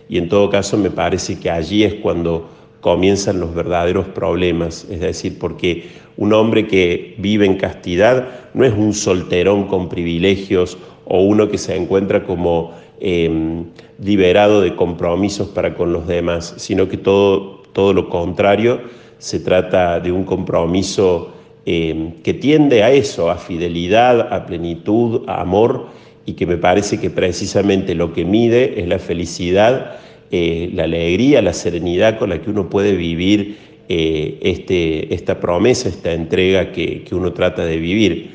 Y 0.10 0.18
en 0.18 0.30
todo 0.30 0.50
caso 0.50 0.78
me 0.78 0.90
parece 0.90 1.40
que 1.40 1.50
allí 1.50 1.84
es 1.84 1.96
cuando 1.96 2.50
comienzan 2.82 3.40
los 3.40 3.54
verdaderos 3.54 4.08
problemas, 4.08 4.86
es 4.90 5.00
decir, 5.00 5.40
porque 5.40 5.88
un 6.16 6.34
hombre 6.34 6.68
que 6.68 7.16
vive 7.18 7.46
en 7.46 7.58
castidad 7.58 8.28
no 8.54 8.66
es 8.66 8.74
un 8.74 8.94
solterón 8.94 9.68
con 9.68 9.90
privilegios 9.90 10.78
o 11.06 11.22
uno 11.22 11.50
que 11.50 11.58
se 11.58 11.76
encuentra 11.76 12.24
como 12.24 12.74
em, 13.00 13.66
liberado 14.02 14.62
de 14.62 14.76
compromisos 14.76 15.50
para 15.50 15.76
con 15.76 15.94
los 15.94 16.08
demás, 16.08 16.54
sino 16.58 16.88
que 16.88 16.98
todo, 16.98 17.64
todo 17.74 17.94
lo 17.94 18.10
contrario, 18.10 18.82
se 19.18 19.40
trata 19.40 20.00
de 20.00 20.12
un 20.12 20.24
compromiso 20.24 21.34
em, 21.68 22.14
que 22.24 22.34
tiende 22.34 22.82
a 22.82 22.92
eso, 22.92 23.30
a 23.30 23.38
fidelidad, 23.38 24.34
a 24.34 24.48
plenitud, 24.48 25.28
a 25.28 25.42
amor, 25.42 25.88
y 26.26 26.34
que 26.34 26.48
me 26.48 26.58
parece 26.58 27.00
que 27.00 27.10
precisamente 27.10 27.94
lo 27.94 28.14
que 28.14 28.26
mide 28.26 28.80
es 28.82 28.88
la 28.88 29.00
felicidad 29.00 29.98
eh, 30.30 30.72
la 30.74 30.84
alegría, 30.84 31.42
la 31.42 31.54
serenidad 31.54 32.20
con 32.20 32.30
la 32.30 32.42
que 32.42 32.50
uno 32.50 32.70
puede 32.70 32.94
vivir 32.94 33.58
eh, 33.88 34.38
este, 34.42 35.14
esta 35.14 35.40
promesa, 35.40 35.88
esta 35.88 36.12
entrega 36.12 36.74
que, 36.74 37.06
uno 37.14 37.32
trata 37.32 37.64
de 37.64 37.78
vivir. 37.78 38.32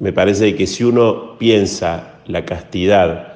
Me 0.00 0.12
parece 0.12 0.56
que 0.56 0.66
si 0.66 0.82
uno 0.82 1.38
piensa 1.38 2.18
la 2.26 2.44
castidad 2.44 3.34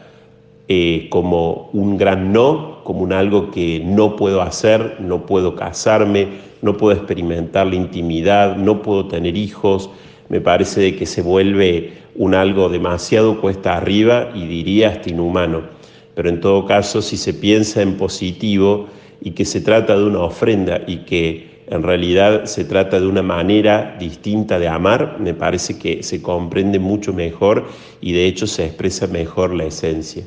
eh, 0.66 1.07
como 1.09 1.71
un 1.73 1.97
gran 1.99 2.33
no, 2.33 2.70
como 2.84 3.00
un 3.00 3.12
algo 3.12 3.50
que 3.50 3.82
no 3.84 4.16
puedo 4.16 4.42
hacer, 4.42 4.96
no 5.00 5.26
puedo 5.26 5.54
casarme, 5.54 6.28
no 6.62 6.76
puedo 6.76 6.96
experimentar 6.96 7.66
la 7.66 7.76
intimidad, 7.76 8.56
no 8.56 8.82
puedo 8.82 9.06
tener 9.06 9.37
hijos, 9.37 9.90
me 10.28 10.40
parece 10.40 10.96
que 10.96 11.06
se 11.06 11.22
vuelve 11.22 11.94
un 12.14 12.34
algo 12.34 12.68
demasiado 12.68 13.40
cuesta 13.40 13.76
arriba 13.76 14.30
y 14.34 14.46
diría 14.46 14.90
hasta 14.90 15.10
inhumano 15.10 15.80
pero 16.14 16.28
en 16.28 16.40
todo 16.40 16.66
caso 16.66 17.02
si 17.02 17.16
se 17.16 17.34
piensa 17.34 17.82
en 17.82 17.96
positivo 17.96 18.88
y 19.22 19.30
que 19.30 19.46
se 19.46 19.60
trata 19.60 19.96
de 19.96 20.04
una 20.04 20.20
ofrenda 20.20 20.82
y 20.87 20.99
que 20.99 21.62
en 21.66 21.82
realidad 21.82 22.44
se 22.44 22.64
trata 22.64 23.00
de 23.00 23.06
una 23.06 23.22
manera 23.22 23.96
distinta 23.99 24.58
de 24.58 24.68
amar, 24.68 25.16
me 25.18 25.32
parece 25.32 25.78
que 25.78 26.02
se 26.02 26.20
comprende 26.20 26.78
mucho 26.78 27.14
mejor 27.14 27.68
y 28.02 28.12
de 28.12 28.26
hecho 28.26 28.46
se 28.46 28.66
expresa 28.66 29.06
mejor 29.06 29.54
la 29.54 29.64
esencia. 29.64 30.25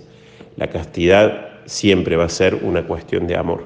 La 0.56 0.68
castidad 0.72 1.53
siempre 1.66 2.16
va 2.16 2.26
a 2.26 2.30
ser 2.30 2.56
una 2.56 2.84
cuestión 2.84 3.28
de 3.28 3.36
amor. 3.36 3.66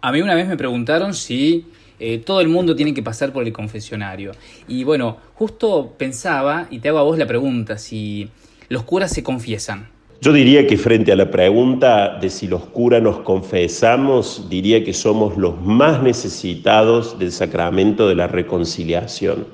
A 0.00 0.12
mí 0.12 0.20
una 0.20 0.34
vez 0.34 0.46
me 0.46 0.56
preguntaron 0.56 1.14
si 1.14 1.66
eh, 1.98 2.18
todo 2.18 2.40
el 2.40 2.48
mundo 2.48 2.76
tiene 2.76 2.92
que 2.92 3.02
pasar 3.02 3.32
por 3.32 3.44
el 3.44 3.52
confesionario. 3.52 4.32
Y 4.68 4.84
bueno, 4.84 5.16
justo 5.34 5.94
pensaba, 5.96 6.66
y 6.70 6.80
te 6.80 6.88
hago 6.88 6.98
a 6.98 7.02
vos 7.02 7.16
la 7.16 7.26
pregunta, 7.26 7.78
si 7.78 8.28
los 8.68 8.82
curas 8.82 9.12
se 9.12 9.22
confiesan. 9.22 9.88
Yo 10.20 10.32
diría 10.32 10.66
que 10.66 10.78
frente 10.78 11.12
a 11.12 11.16
la 11.16 11.30
pregunta 11.30 12.18
de 12.18 12.30
si 12.30 12.46
los 12.46 12.64
curas 12.66 13.02
nos 13.02 13.18
confesamos, 13.20 14.46
diría 14.48 14.82
que 14.82 14.94
somos 14.94 15.36
los 15.36 15.60
más 15.60 16.02
necesitados 16.02 17.18
del 17.18 17.30
sacramento 17.30 18.08
de 18.08 18.14
la 18.14 18.26
reconciliación, 18.26 19.46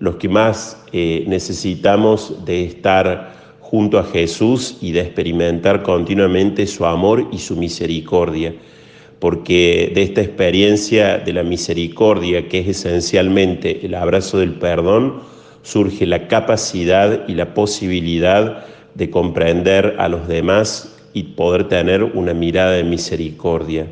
los 0.00 0.16
que 0.16 0.28
más 0.28 0.82
eh, 0.92 1.24
necesitamos 1.28 2.44
de 2.44 2.64
estar 2.64 3.41
junto 3.72 3.98
a 3.98 4.04
Jesús 4.04 4.76
y 4.82 4.92
de 4.92 5.00
experimentar 5.00 5.82
continuamente 5.82 6.66
su 6.66 6.84
amor 6.84 7.28
y 7.32 7.38
su 7.38 7.56
misericordia, 7.56 8.52
porque 9.18 9.90
de 9.94 10.02
esta 10.02 10.20
experiencia 10.20 11.16
de 11.16 11.32
la 11.32 11.42
misericordia, 11.42 12.50
que 12.50 12.58
es 12.58 12.68
esencialmente 12.68 13.86
el 13.86 13.94
abrazo 13.94 14.40
del 14.40 14.52
perdón, 14.56 15.20
surge 15.62 16.04
la 16.04 16.28
capacidad 16.28 17.26
y 17.26 17.34
la 17.34 17.54
posibilidad 17.54 18.66
de 18.94 19.08
comprender 19.08 19.96
a 19.98 20.06
los 20.10 20.28
demás 20.28 20.94
y 21.14 21.22
poder 21.22 21.66
tener 21.68 22.02
una 22.02 22.34
mirada 22.34 22.72
de 22.72 22.84
misericordia. 22.84 23.86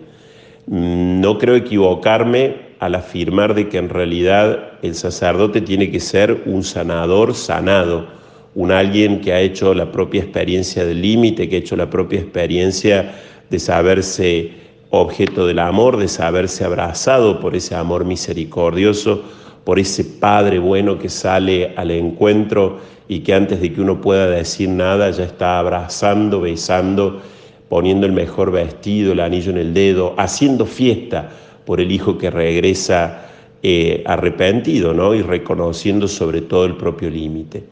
Mm, 0.67 1.23
no 1.23 1.39
creo 1.39 1.55
equivocarme 1.55 2.69
al 2.81 2.97
afirmar 2.97 3.55
de 3.55 3.71
que 3.71 3.79
en 3.79 3.89
realidad 3.89 4.73
el 4.83 4.95
sacerdote 4.95 5.63
tiene 5.63 5.91
que 5.91 6.01
ser 6.01 6.43
un 6.45 6.65
sanador 6.65 7.35
sanado, 7.35 8.20
un 8.54 8.73
alguien 8.73 9.21
que 9.21 9.33
ha 9.33 9.40
hecho 9.40 9.75
la 9.75 9.92
propia 9.92 10.23
experiencia 10.23 10.85
del 10.85 11.02
límite, 11.02 11.49
que 11.49 11.57
ha 11.57 11.59
hecho 11.61 11.76
la 11.76 11.88
propia 11.88 12.21
experiencia 12.21 13.14
de 13.49 13.59
saberse 13.59 14.52
objeto 14.90 15.47
del 15.47 15.61
amor, 15.61 15.97
de 15.97 16.09
saberse 16.09 16.64
abrazado 16.64 17.40
por 17.40 17.54
ese 17.54 17.75
amor 17.76 18.04
misericordioso, 18.04 19.23
por 19.64 19.78
ese 19.78 20.04
Padre 20.04 20.59
bueno 20.59 20.99
que 20.99 21.09
sale 21.09 21.75
al 21.76 21.92
encuentro 21.92 22.78
y 23.07 23.21
que 23.21 23.35
antes 23.35 23.61
de 23.61 23.73
que 23.73 23.80
uno 23.80 24.00
pueda 24.00 24.26
decir 24.28 24.69
nada 24.69 25.11
ya 25.11 25.25
está 25.25 25.59
abrazando, 25.59 26.40
besando, 26.40 27.21
poniendo 27.69 28.07
el 28.07 28.12
mejor 28.12 28.50
vestido, 28.50 29.12
el 29.12 29.21
anillo 29.21 29.52
en 29.52 29.59
el 29.59 29.75
dedo, 29.75 30.14
haciendo 30.19 30.66
fiesta 30.66 31.30
por 31.64 31.80
el 31.80 31.92
hijo 31.92 32.19
que 32.19 32.30
regresa 32.30 33.26
eh, 33.62 34.02
arrepentido 34.07 34.92
¿no? 34.92 35.14
y 35.14 35.23
reconociendo 35.23 36.09
sobre 36.09 36.40
todo 36.40 36.64
el 36.64 36.76
propio 36.76 37.11
límite. 37.11 37.62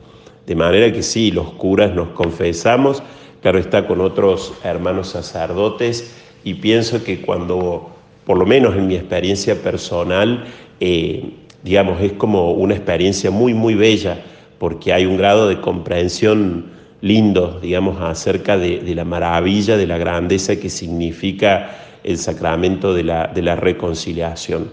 De 0.48 0.56
manera 0.56 0.90
que 0.90 1.02
sí, 1.02 1.30
los 1.30 1.52
curas 1.52 1.94
nos 1.94 2.08
confesamos, 2.08 3.02
claro 3.42 3.58
está 3.58 3.86
con 3.86 4.00
otros 4.00 4.54
hermanos 4.64 5.10
sacerdotes 5.10 6.16
y 6.42 6.54
pienso 6.54 7.04
que 7.04 7.20
cuando, 7.20 7.90
por 8.24 8.38
lo 8.38 8.46
menos 8.46 8.74
en 8.74 8.86
mi 8.86 8.94
experiencia 8.94 9.62
personal, 9.62 10.46
eh, 10.80 11.34
digamos, 11.62 12.00
es 12.00 12.14
como 12.14 12.52
una 12.52 12.74
experiencia 12.74 13.30
muy, 13.30 13.52
muy 13.52 13.74
bella, 13.74 14.22
porque 14.58 14.94
hay 14.94 15.04
un 15.04 15.18
grado 15.18 15.50
de 15.50 15.60
comprensión 15.60 16.70
lindo, 17.02 17.60
digamos, 17.60 18.00
acerca 18.00 18.56
de, 18.56 18.80
la 18.94 19.04
maravilla, 19.04 19.76
de 19.76 19.86
la 19.86 19.98
grandeza 19.98 20.56
que 20.56 20.70
significa 20.70 21.76
el 22.04 22.16
sacramento 22.16 22.94
de 22.94 23.04
la, 23.04 23.26
de 23.26 23.42
la 23.42 23.54
reconciliación. 23.54 24.70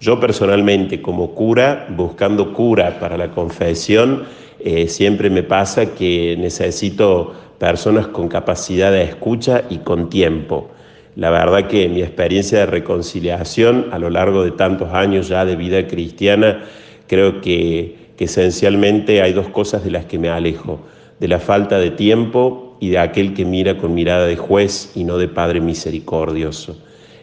Yo 0.00 0.20
personalmente, 0.20 1.00
como 1.00 1.34
cura, 1.34 1.86
buscando 1.90 2.52
cura 2.52 2.98
para 3.00 3.16
la 3.16 3.30
confesión, 3.30 4.24
eh, 4.60 4.88
siempre 4.88 5.30
me 5.30 5.42
pasa 5.42 5.94
que 5.94 6.36
necesito 6.38 7.32
personas 7.58 8.06
con 8.08 8.28
capacidad 8.28 8.92
de 8.92 9.02
escucha 9.02 9.62
y 9.70 9.78
con 9.78 10.10
tiempo. 10.10 10.68
La 11.14 11.30
verdad 11.30 11.66
que 11.66 11.88
mi 11.88 12.02
experiencia 12.02 12.58
de 12.58 12.66
reconciliación 12.66 13.86
a 13.90 13.98
lo 13.98 14.10
largo 14.10 14.44
de 14.44 14.50
tantos 14.50 14.92
años 14.92 15.28
ya 15.28 15.46
de 15.46 15.56
vida 15.56 15.86
cristiana, 15.86 16.64
creo 17.06 17.40
que, 17.40 18.06
esencialmente 18.18 19.20
hay 19.20 19.34
dos 19.34 19.48
cosas 19.48 19.84
de 19.84 19.90
las 19.90 20.06
que 20.06 20.18
me 20.18 20.30
alejo, 20.30 20.80
de 21.20 21.28
la 21.28 21.38
falta 21.38 21.78
de 21.78 21.90
tiempo 21.90 22.76
y 22.80 22.88
de 22.88 22.98
aquel 22.98 23.34
que 23.34 23.44
mira 23.44 23.76
con 23.76 23.94
mirada 23.94 24.26
de 24.26 24.36
juez 24.36 24.92
y 24.94 25.04
no 25.04 25.18
de 25.18 25.28
Padre 25.28 25.60
misericordioso. 25.60 26.78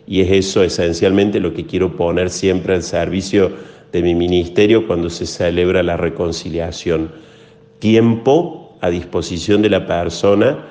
Y 0.08 0.22
es 0.22 0.32
eso 0.32 0.64
esencialmente 0.64 1.40
lo 1.40 1.54
que 1.54 1.66
quiero 1.66 1.96
poner 1.96 2.30
siempre 2.30 2.76
al 2.76 2.84
servicio 2.84 3.52
de 3.92 4.02
mi 4.02 4.16
ministerio 4.16 4.88
cuando 4.88 5.10
se 5.10 5.26
celebra 5.26 5.84
la 5.84 5.98
reconciliación. 5.98 7.12
Tiempo 7.80 8.78
a 8.82 8.90
disposición 8.90 9.62
de 9.62 9.70
la 9.70 9.86
persona, 9.86 10.66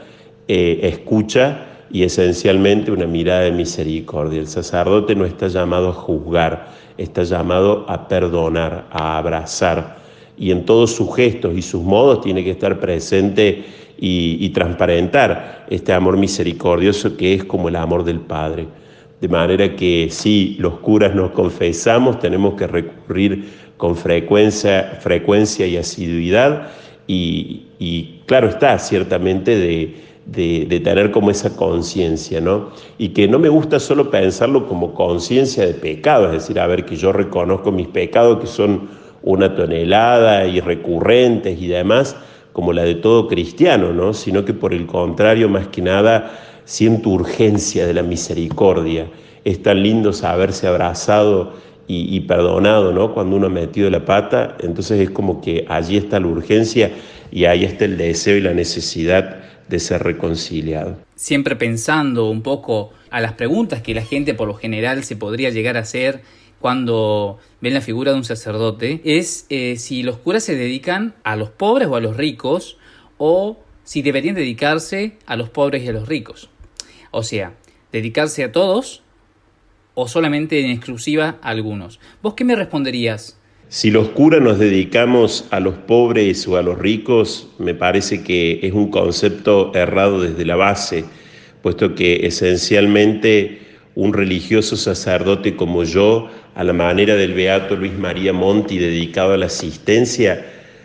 eh, 0.49 0.81
escucha 0.83 1.67
y 1.91 2.03
esencialmente 2.03 2.91
una 2.91 3.07
mirada 3.07 3.43
de 3.43 3.53
misericordia. 3.53 4.41
El 4.41 4.49
sacerdote 4.49 5.15
no 5.15 5.25
está 5.25 5.49
llamado 5.49 5.91
a 5.91 5.93
juzgar, 5.93 6.69
está 6.99 7.23
llamado 7.23 7.87
a 7.89 8.09
perdonar, 8.09 8.87
a 8.91 9.19
abrazar. 9.19 9.99
Y 10.37 10.51
en 10.51 10.65
todos 10.65 10.93
sus 10.93 11.15
gestos 11.15 11.57
y 11.57 11.63
sus 11.63 11.83
modos 11.83 12.23
tiene 12.23 12.43
que 12.43 12.51
estar 12.51 12.81
presente 12.81 13.65
y, 13.99 14.49
transparentar 14.51 15.67
este 15.71 15.93
amor 15.93 16.17
misericordioso 16.17 17.17
que 17.17 17.35
es 17.35 17.45
como 17.45 17.69
el 17.69 17.77
amor 17.77 18.05
del 18.05 18.21
Padre. 18.21 18.67
De 19.23 19.29
manera 19.29 19.77
que 19.77 20.09
si 20.11 20.57
los 20.59 20.81
curas 20.81 21.15
nos 21.15 21.31
confesamos, 21.31 22.19
tenemos 22.19 22.55
que 22.55 22.67
recurrir 22.67 23.45
con 23.77 23.95
frecuencia, 23.95 24.99
frecuencia 25.01 25.65
y 25.65 25.77
asiduidad 25.77 26.71
y, 27.07 28.21
claro 28.27 28.49
está, 28.49 28.77
ciertamente 28.81 29.57
de, 29.57 29.95
de, 30.27 30.81
tener 30.81 31.13
como 31.13 31.31
esa 31.31 31.55
conciencia, 31.55 32.41
¿no? 32.41 32.71
Y 32.99 33.11
que 33.11 33.29
no 33.29 33.39
me 33.39 33.49
gusta 33.49 33.79
solo 33.79 34.11
pensarlo 34.11 34.67
como 34.67 34.93
conciencia 34.93 35.67
de 35.67 35.75
pecado, 35.75 36.27
es 36.27 36.33
decir, 36.33 36.59
a 36.59 36.67
ver, 36.67 36.85
que 36.85 36.97
yo 36.97 37.13
reconozco 37.13 37.71
mis 37.71 37.87
pecados 37.87 38.41
que 38.41 38.49
son 38.49 38.89
una 39.23 39.55
tonelada 39.55 40.49
y 40.49 40.59
recurrentes 40.59 41.63
y 41.63 41.69
demás, 41.69 42.17
como 42.53 42.73
la 42.73 42.83
de 42.83 42.97
todo 42.97 43.29
cristiano, 43.29 43.93
¿no? 43.93 44.15
Sino 44.15 44.45
que 44.45 44.53
por 44.53 44.75
el 44.75 44.87
contrario, 44.87 45.49
más 45.49 45.69
que 45.69 45.81
nada, 45.81 46.33
siento 46.65 47.11
urgencia 47.11 47.87
de 47.87 47.95
la 47.95 48.03
misericordia. 48.03 49.09
Es 49.45 49.63
tan 49.63 49.83
lindo 49.83 50.13
saberse 50.13 50.67
abrazado 50.67 51.55
y, 51.89 52.21
perdonado, 52.21 52.93
¿no? 52.93 53.13
Cuando 53.13 53.37
uno 53.37 53.49
ha 53.49 53.51
metido 53.51 53.91
la 53.91 54.05
pata, 54.07 54.57
entonces 54.61 55.01
es 55.01 55.11
como 55.11 55.43
que 55.43 55.67
allí 55.69 55.99
está 55.99 56.21
la 56.21 56.29
urgencia 56.29 56.91
y 57.31 57.45
ahí 57.45 57.65
está 57.65 57.85
el 57.85 57.99
deseo 57.99 58.37
y 58.37 58.41
la 58.41 58.55
necesidad 58.55 59.43
de 59.69 59.79
ser 59.79 60.03
reconciliado. 60.03 60.97
Siempre 61.17 61.55
pensando 61.55 62.31
un 62.31 62.41
poco 62.41 62.93
a 63.11 63.21
las 63.21 63.35
preguntas 63.35 63.83
que 63.83 63.95
la 63.95 64.03
gente 64.03 64.33
por 64.33 64.49
lo 64.49 64.55
general 64.55 65.05
se 65.05 65.17
podría 65.17 65.51
llegar 65.51 65.77
a 65.77 65.81
hacer 65.81 66.23
cuando 66.61 67.39
ven 67.61 67.75
la 67.75 67.81
figura 67.81 68.13
de 68.13 68.19
un 68.19 68.25
sacerdote, 68.25 69.01
es 69.05 69.47
eh, 69.51 69.77
si 69.77 70.03
los 70.03 70.17
curas 70.17 70.45
se 70.45 70.55
dedican 70.55 71.15
a 71.25 71.37
los 71.37 71.51
pobres 71.51 71.89
o 71.89 71.97
a 71.97 72.01
los 72.01 72.17
ricos, 72.17 72.79
o 73.19 73.59
si 73.85 74.03
deberían 74.03 74.35
dedicarse 74.35 75.13
a 75.27 75.37
los 75.37 75.51
pobres 75.51 75.83
y 75.83 75.89
a 75.89 75.93
los 75.93 76.09
ricos. 76.09 76.51
O 77.11 77.23
sea, 77.23 77.55
dedicarse 77.93 78.45
a 78.45 78.53
todos 78.53 79.03
o 79.95 80.09
solamente 80.09 80.61
en 80.61 80.71
exclusiva 80.71 81.39
a 81.43 81.51
algunos. 81.51 82.01
¿Vos 82.23 82.35
qué 82.35 82.45
me 82.45 82.57
responderías? 82.57 83.39
Si 83.69 83.91
los 83.91 84.09
curas 84.09 84.43
nos 84.43 84.59
dedicamos 84.59 85.47
a 85.51 85.59
los 85.59 85.75
pobres 85.75 86.47
o 86.47 86.57
a 86.57 86.63
los 86.63 86.79
ricos, 86.79 87.49
me 87.59 87.75
parece 87.75 88.23
que 88.23 88.61
es 88.63 88.73
un 88.73 88.91
concepto 88.91 89.73
errado 89.75 90.21
desde 90.21 90.45
la 90.45 90.57
base, 90.57 91.05
puesto 91.63 91.95
que 91.95 92.27
esencialmente 92.27 93.61
un 93.95 94.13
religioso 94.13 94.77
sacerdote 94.77 95.57
como 95.57 95.85
yo, 95.85 96.29
a 96.55 96.65
la 96.65 96.75
manera 96.75 97.15
del 97.17 97.33
beato 97.33 97.77
Luis 97.77 97.95
María 97.95 98.35
Monti, 98.35 98.79
dedicado 98.79 99.33
a 99.33 99.39
la 99.39 99.47
asistencia, 99.47 100.45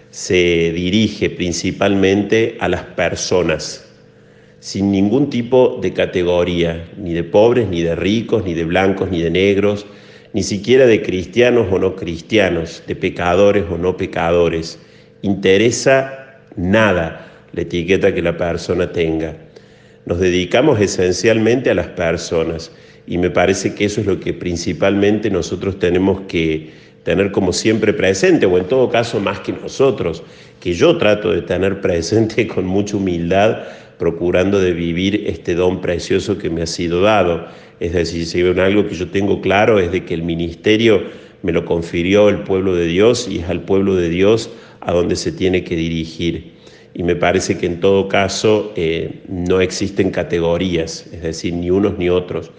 se 0.10 0.72
dirige 0.74 1.30
principalmente 1.30 2.58
a 2.60 2.70
las 2.70 2.84
personas, 2.84 3.86
sin 4.60 4.92
ningún 4.92 5.30
tipo 5.30 5.80
de 5.82 5.94
categoría, 5.94 6.90
ni 6.98 7.14
de 7.14 7.24
pobres, 7.24 7.68
ni 7.68 7.82
de 7.82 7.96
ricos, 7.96 8.44
ni 8.44 8.54
de 8.54 8.66
blancos, 8.66 9.12
ni 9.12 9.22
de 9.22 9.30
negros, 9.30 9.86
ni 10.34 10.44
siquiera 10.44 10.86
de 10.86 11.02
cristianos 11.02 11.68
o 11.72 11.80
no 11.80 11.96
cristianos, 11.96 12.84
de 12.88 12.96
pecadores 12.96 13.66
o 13.70 13.78
no 13.78 13.98
pecadores. 13.98 14.80
Interesa 15.22 16.42
nada 16.56 17.28
la 17.54 17.62
etiqueta 17.62 18.14
que 18.14 18.22
la 18.22 18.38
persona 18.38 18.92
tenga. 18.92 19.36
Nos 20.06 20.20
dedicamos 20.20 20.80
esencialmente 20.80 21.70
a 21.70 21.76
las 21.76 21.88
personas 21.88 22.72
y 23.06 23.18
me 23.18 23.30
parece 23.30 23.74
que 23.74 23.86
eso 23.86 24.02
es 24.02 24.08
lo 24.08 24.20
que 24.20 24.34
principalmente 24.34 25.30
nosotros 25.30 25.80
tenemos 25.80 26.22
que 26.28 26.72
tener 27.08 27.32
como 27.32 27.54
siempre 27.54 27.94
presente, 27.94 28.46
o 28.46 28.58
en 28.58 28.66
todo 28.66 28.90
caso 28.90 29.20
más 29.22 29.40
que 29.40 29.54
nosotros, 29.54 30.24
que 30.60 30.74
yo 30.74 30.98
trato 30.98 31.32
de 31.32 31.42
tener 31.42 31.80
presente 31.80 32.46
con 32.48 32.66
mucha 32.66 32.98
humildad, 32.98 33.64
procurando 33.98 34.60
de 34.60 34.74
vivir 34.74 35.24
este 35.26 35.56
don 35.56 35.80
precioso 35.80 36.38
que 36.38 36.50
me 36.50 36.64
ha 36.64 36.68
sido 36.68 37.02
dado 37.02 37.48
es 37.80 37.94
decir, 37.94 38.26
si 38.26 38.42
algo 38.42 38.88
que 38.88 38.96
yo 38.96 39.10
tengo 39.10 39.42
claro 39.42 39.80
es 39.80 39.92
de 39.92 40.04
que 40.04 40.14
el 40.14 40.24
ministerio 40.24 41.04
me 41.44 41.52
lo 41.52 41.66
confirió 41.66 42.30
el 42.30 42.40
pueblo 42.40 42.76
de 42.76 42.88
Dios 42.88 43.28
y 43.30 43.40
es 43.40 43.50
al 43.50 43.62
pueblo 43.62 43.96
de 43.96 44.10
Dios 44.10 44.50
a 44.82 44.92
donde 44.94 45.16
se 45.16 45.32
tiene 45.32 45.64
que 45.64 45.76
dirigir. 45.76 46.54
Y 46.96 47.04
me 47.04 47.16
parece 47.16 47.58
que 47.58 47.68
en 47.68 47.80
todo 47.80 48.08
caso 48.08 48.74
eh, 48.76 49.22
no 49.28 49.62
existen 49.62 50.10
categorías, 50.10 51.06
es 51.12 51.22
decir, 51.22 51.54
ni 51.54 51.70
unos 51.70 52.00
ni 52.00 52.10
otros. 52.10 52.50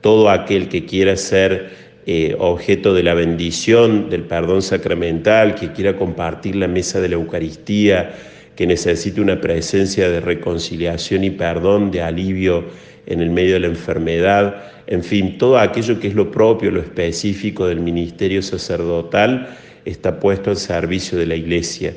Todo 0.00 0.30
aquel 0.30 0.68
que 0.68 0.86
quiera 0.86 1.16
ser 1.16 1.89
eh, 2.12 2.34
objeto 2.40 2.92
de 2.92 3.04
la 3.04 3.14
bendición, 3.14 4.10
del 4.10 4.22
perdón 4.22 4.62
sacramental, 4.62 5.54
que 5.54 5.70
quiera 5.70 5.94
compartir 5.94 6.56
la 6.56 6.66
mesa 6.66 7.00
de 7.00 7.08
la 7.08 7.14
Eucaristía, 7.14 8.16
que 8.56 8.66
necesite 8.66 9.20
una 9.20 9.40
presencia 9.40 10.10
de 10.10 10.18
reconciliación 10.18 11.22
y 11.22 11.30
perdón, 11.30 11.92
de 11.92 12.02
alivio 12.02 12.64
en 13.06 13.20
el 13.20 13.30
medio 13.30 13.54
de 13.54 13.60
la 13.60 13.68
enfermedad, 13.68 14.56
en 14.88 15.04
fin, 15.04 15.38
todo 15.38 15.56
aquello 15.56 16.00
que 16.00 16.08
es 16.08 16.16
lo 16.16 16.32
propio, 16.32 16.72
lo 16.72 16.80
específico 16.80 17.68
del 17.68 17.78
ministerio 17.78 18.42
sacerdotal 18.42 19.56
está 19.84 20.18
puesto 20.18 20.50
al 20.50 20.56
servicio 20.56 21.16
de 21.16 21.26
la 21.26 21.36
iglesia 21.36 21.94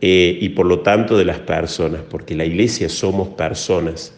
eh, 0.00 0.38
y 0.40 0.50
por 0.50 0.66
lo 0.66 0.78
tanto 0.78 1.18
de 1.18 1.24
las 1.24 1.40
personas, 1.40 2.02
porque 2.08 2.36
la 2.36 2.44
iglesia 2.44 2.88
somos 2.88 3.30
personas. 3.30 4.14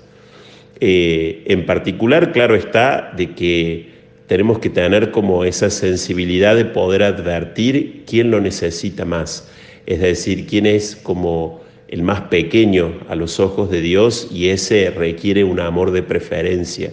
Eh, 0.79 1.43
en 1.47 1.65
particular, 1.65 2.33
claro 2.33 2.55
está, 2.55 3.15
de 3.17 3.31
que 3.31 3.92
tenemos 4.27 4.59
que 4.59 4.71
tener 4.71 5.11
como 5.11 5.45
esa 5.45 5.71
sensibilidad 5.71 6.57
de 6.57 6.65
poder 6.65 7.03
advertir 7.03 8.05
quién 8.07 8.31
lo 8.31 8.41
necesita 8.41 9.05
más, 9.05 9.49
es 9.87 10.01
decir, 10.01 10.47
quién 10.47 10.67
es 10.67 10.97
como 10.97 11.61
el 11.89 12.03
más 12.03 12.23
pequeño 12.23 13.01
a 13.09 13.15
los 13.15 13.39
ojos 13.41 13.71
de 13.71 13.83
Dios 13.83 14.29
y 14.33 14.49
ese 14.49 14.91
requiere 14.91 15.45
un 15.45 15.61
amor 15.61 15.91
de 15.91 16.03
preferencia, 16.03 16.91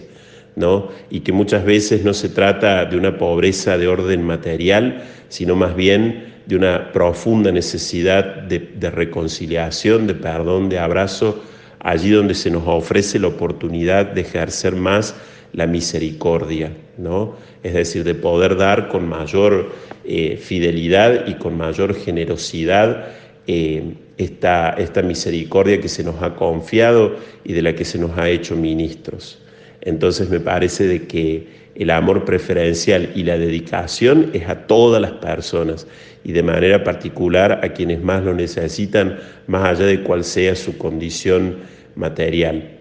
¿no? 0.56 0.88
Y 1.08 1.20
que 1.20 1.32
muchas 1.32 1.64
veces 1.64 2.04
no 2.04 2.12
se 2.12 2.28
trata 2.28 2.84
de 2.84 2.98
una 2.98 3.16
pobreza 3.16 3.78
de 3.78 3.88
orden 3.88 4.22
material, 4.22 5.04
sino 5.28 5.56
más 5.56 5.74
bien 5.74 6.34
de 6.44 6.56
una 6.56 6.92
profunda 6.92 7.50
necesidad 7.52 8.24
de, 8.42 8.58
de 8.58 8.90
reconciliación, 8.90 10.06
de 10.06 10.14
perdón, 10.14 10.68
de 10.68 10.78
abrazo, 10.78 11.42
allí 11.78 12.10
donde 12.10 12.34
se 12.34 12.50
nos 12.50 12.64
ofrece 12.66 13.18
la 13.18 13.28
oportunidad 13.28 14.04
de 14.04 14.20
ejercer 14.20 14.74
más 14.76 15.14
la 15.52 15.66
misericordia, 15.66 16.72
¿no? 16.96 17.34
Es 17.62 17.74
decir, 17.74 18.04
de 18.04 18.14
poder 18.14 18.56
dar 18.56 18.88
con 18.88 19.08
mayor 19.08 19.72
eh, 20.04 20.36
fidelidad 20.36 21.26
y 21.26 21.34
con 21.34 21.56
mayor 21.56 21.94
generosidad 21.94 23.08
eh, 23.46 23.94
esta, 24.16 24.70
esta 24.70 25.02
misericordia 25.02 25.80
que 25.80 25.88
se 25.88 26.04
nos 26.04 26.22
ha 26.22 26.36
confiado 26.36 27.16
y 27.44 27.52
de 27.52 27.62
la 27.62 27.74
que 27.74 27.84
se 27.84 27.98
nos 27.98 28.16
ha 28.18 28.28
hecho 28.28 28.54
ministros. 28.56 29.38
Entonces 29.80 30.28
me 30.28 30.40
parece 30.40 30.86
de 30.86 31.06
que 31.06 31.60
el 31.74 31.90
amor 31.90 32.24
preferencial 32.24 33.10
y 33.14 33.24
la 33.24 33.38
dedicación 33.38 34.30
es 34.34 34.48
a 34.48 34.66
todas 34.66 35.00
las 35.00 35.12
personas 35.12 35.86
y 36.24 36.32
de 36.32 36.42
manera 36.42 36.84
particular 36.84 37.60
a 37.62 37.70
quienes 37.70 38.02
más 38.02 38.22
lo 38.22 38.34
necesitan, 38.34 39.18
más 39.46 39.64
allá 39.64 39.86
de 39.86 40.02
cuál 40.02 40.24
sea 40.24 40.54
su 40.54 40.76
condición 40.76 41.56
material. 41.94 42.79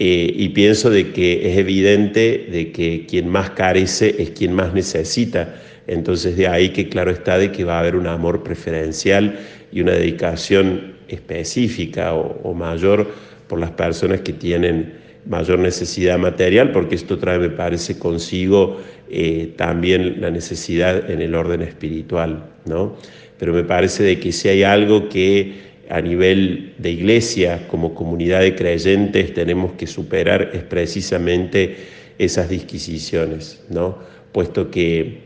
Eh, 0.00 0.32
y 0.32 0.50
pienso 0.50 0.90
de 0.90 1.10
que 1.10 1.50
es 1.50 1.58
evidente 1.58 2.46
de 2.52 2.70
que 2.70 3.04
quien 3.06 3.28
más 3.28 3.50
carece 3.50 4.14
es 4.22 4.30
quien 4.30 4.52
más 4.52 4.72
necesita. 4.72 5.56
Entonces 5.88 6.36
de 6.36 6.46
ahí 6.46 6.68
que 6.68 6.88
claro 6.88 7.10
está 7.10 7.36
de 7.36 7.50
que 7.50 7.64
va 7.64 7.76
a 7.76 7.80
haber 7.80 7.96
un 7.96 8.06
amor 8.06 8.44
preferencial 8.44 9.40
y 9.72 9.80
una 9.80 9.92
dedicación 9.92 10.98
específica 11.08 12.14
o, 12.14 12.54
mayor 12.54 13.10
por 13.48 13.58
las 13.58 13.72
personas 13.72 14.20
que 14.20 14.32
tienen 14.32 14.94
mayor 15.26 15.58
necesidad 15.58 16.18
material, 16.18 16.70
porque 16.70 16.94
esto 16.94 17.18
trae, 17.18 17.38
me 17.38 17.50
parece, 17.50 17.98
consigo 17.98 18.80
eh, 19.10 19.52
también 19.56 20.20
la 20.20 20.30
necesidad 20.30 21.10
en 21.10 21.22
el 21.22 21.34
orden 21.34 21.62
espiritual, 21.62 22.44
¿no? 22.66 22.96
Pero 23.38 23.52
me 23.52 23.64
parece 23.64 24.02
de 24.02 24.20
que 24.20 24.32
si 24.32 24.48
hay 24.48 24.62
algo 24.62 25.08
que 25.08 25.67
a 25.90 26.00
nivel 26.00 26.74
de 26.78 26.90
iglesia, 26.90 27.66
como 27.68 27.94
comunidad 27.94 28.40
de 28.40 28.54
creyentes, 28.54 29.32
tenemos 29.32 29.72
que 29.72 29.86
superar 29.86 30.50
es 30.52 30.62
precisamente 30.62 31.76
esas 32.18 32.48
disquisiciones, 32.48 33.62
¿no? 33.70 33.98
Puesto 34.32 34.70
que 34.70 35.22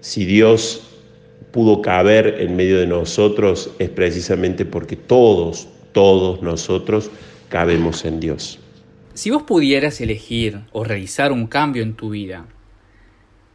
si 0.00 0.24
Dios 0.24 0.90
pudo 1.52 1.82
caber 1.82 2.36
en 2.40 2.56
medio 2.56 2.78
de 2.78 2.86
nosotros 2.86 3.70
es 3.78 3.90
precisamente 3.90 4.64
porque 4.64 4.96
todos, 4.96 5.68
todos 5.92 6.42
nosotros 6.42 7.10
cabemos 7.48 8.04
en 8.04 8.20
Dios. 8.20 8.58
Si 9.14 9.30
vos 9.30 9.42
pudieras 9.42 10.00
elegir 10.00 10.60
o 10.72 10.84
realizar 10.84 11.32
un 11.32 11.46
cambio 11.46 11.82
en 11.82 11.94
tu 11.94 12.10
vida, 12.10 12.46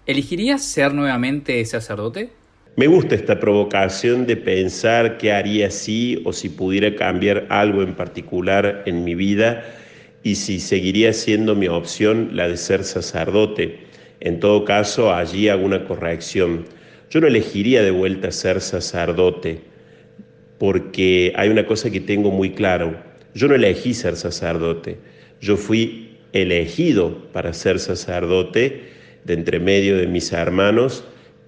¿elegirías 0.05 0.63
ser 0.63 0.93
nuevamente 0.93 1.63
sacerdote? 1.65 2.29
Me 2.77 2.87
gusta 2.87 3.15
esta 3.15 3.39
provocación 3.39 4.25
de 4.27 4.35
pensar 4.35 5.17
qué 5.17 5.31
haría 5.31 5.71
si 5.71 6.21
o 6.25 6.33
si 6.33 6.49
pudiera 6.49 6.93
cambiar 6.93 7.45
algo 7.47 7.81
en 7.81 7.95
particular 7.95 8.83
en 8.85 9.05
mi 9.05 9.15
vida 9.15 9.63
y 10.23 10.35
si 10.35 10.59
seguiría 10.59 11.13
siendo 11.13 11.55
mi 11.55 11.69
opción 11.69 12.31
la 12.33 12.49
de 12.49 12.57
ser 12.57 12.83
sacerdote. 12.83 13.79
En 14.19 14.41
todo 14.41 14.65
caso, 14.65 15.13
allí 15.13 15.47
hago 15.47 15.63
una 15.63 15.85
corrección. 15.85 16.65
Yo 17.09 17.21
no 17.21 17.27
elegiría 17.27 17.81
de 17.81 17.91
vuelta 17.91 18.29
ser 18.31 18.59
sacerdote 18.59 19.61
porque 20.57 21.31
hay 21.37 21.47
una 21.47 21.65
cosa 21.65 21.89
que 21.89 22.01
tengo 22.01 22.29
muy 22.29 22.49
claro. 22.49 23.01
Yo 23.33 23.47
no 23.47 23.55
elegí 23.55 23.93
ser 23.93 24.17
sacerdote. 24.17 24.97
Yo 25.39 25.55
fui 25.55 26.17
elegido 26.33 27.31
para 27.31 27.53
ser 27.53 27.79
sacerdote 27.79 28.83
de 29.23 29.33
entre 29.33 29.61
medio 29.61 29.95
de 29.95 30.07
mis 30.07 30.33
hermanos 30.33 31.05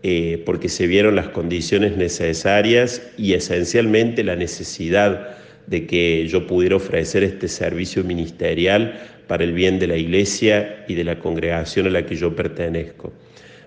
eh, 0.09 0.41
porque 0.45 0.69
se 0.69 0.87
vieron 0.87 1.17
las 1.17 1.27
condiciones 1.27 1.97
necesarias 1.97 3.05
y 3.17 3.33
esencialmente 3.33 4.23
la 4.23 4.37
necesidad 4.37 5.35
de 5.65 5.85
que 5.85 6.25
yo 6.29 6.47
pudiera 6.47 6.77
ofrecer 6.77 7.25
este 7.25 7.49
servicio 7.49 8.05
ministerial 8.05 9.01
para 9.27 9.43
el 9.43 9.51
bien 9.51 9.79
de 9.79 9.87
la 9.87 9.97
iglesia 9.97 10.85
y 10.87 10.93
de 10.93 11.03
la 11.03 11.19
congregación 11.19 11.87
a 11.87 11.89
la 11.89 12.05
que 12.05 12.15
yo 12.15 12.33
pertenezco. 12.37 13.11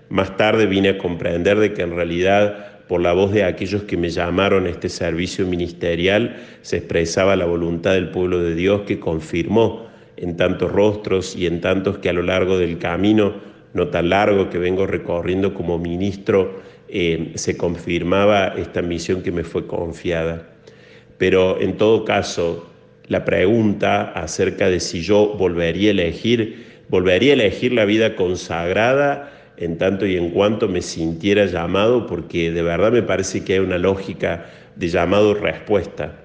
Más 0.09 0.35
tarde 0.35 0.65
vine 0.65 0.89
a 0.89 0.97
comprender 0.97 1.59
de 1.59 1.73
que 1.73 1.83
en 1.83 1.95
realidad 1.95 2.87
por 2.87 3.01
la 3.01 3.13
voz 3.13 3.31
de 3.31 3.43
aquellos 3.43 3.83
que 3.83 3.95
me 3.95 4.09
llamaron 4.09 4.65
a 4.65 4.71
este 4.71 4.89
servicio 4.89 5.45
ministerial 5.45 6.37
se 6.63 6.77
expresaba 6.77 7.35
la 7.35 7.45
voluntad 7.45 7.93
del 7.93 8.09
pueblo 8.09 8.41
de 8.41 8.55
Dios 8.55 8.81
que 8.87 8.99
confirmó 8.99 9.85
en 10.17 10.37
tantos 10.37 10.71
rostros 10.71 11.35
y 11.35 11.45
en 11.45 11.61
tantos 11.61 11.99
que 11.99 12.09
a 12.09 12.13
lo 12.13 12.23
largo 12.23 12.57
del 12.57 12.79
camino 12.79 13.50
no 13.73 13.87
tan 13.87 14.09
largo 14.09 14.49
que 14.49 14.57
vengo 14.57 14.85
recorriendo 14.85 15.53
como 15.53 15.77
ministro, 15.77 16.61
eh, 16.89 17.31
se 17.35 17.55
confirmaba 17.55 18.53
esta 18.57 18.81
misión 18.81 19.23
que 19.23 19.31
me 19.31 19.43
fue 19.43 19.65
confiada. 19.67 20.49
Pero 21.17 21.61
en 21.61 21.77
todo 21.77 22.03
caso, 22.03 22.69
la 23.07 23.23
pregunta 23.25 24.11
acerca 24.11 24.69
de 24.69 24.79
si 24.79 25.01
yo 25.01 25.35
volvería 25.37 25.89
a 25.89 25.91
elegir, 25.91 26.65
volvería 26.89 27.31
a 27.31 27.35
elegir 27.35 27.73
la 27.73 27.85
vida 27.85 28.15
consagrada 28.15 29.31
en 29.57 29.77
tanto 29.77 30.05
y 30.05 30.17
en 30.17 30.31
cuanto 30.31 30.67
me 30.67 30.81
sintiera 30.81 31.45
llamado, 31.45 32.07
porque 32.07 32.51
de 32.51 32.63
verdad 32.63 32.91
me 32.91 33.03
parece 33.03 33.43
que 33.43 33.53
hay 33.53 33.59
una 33.59 33.77
lógica 33.77 34.47
de 34.75 34.87
llamado-respuesta. 34.87 36.15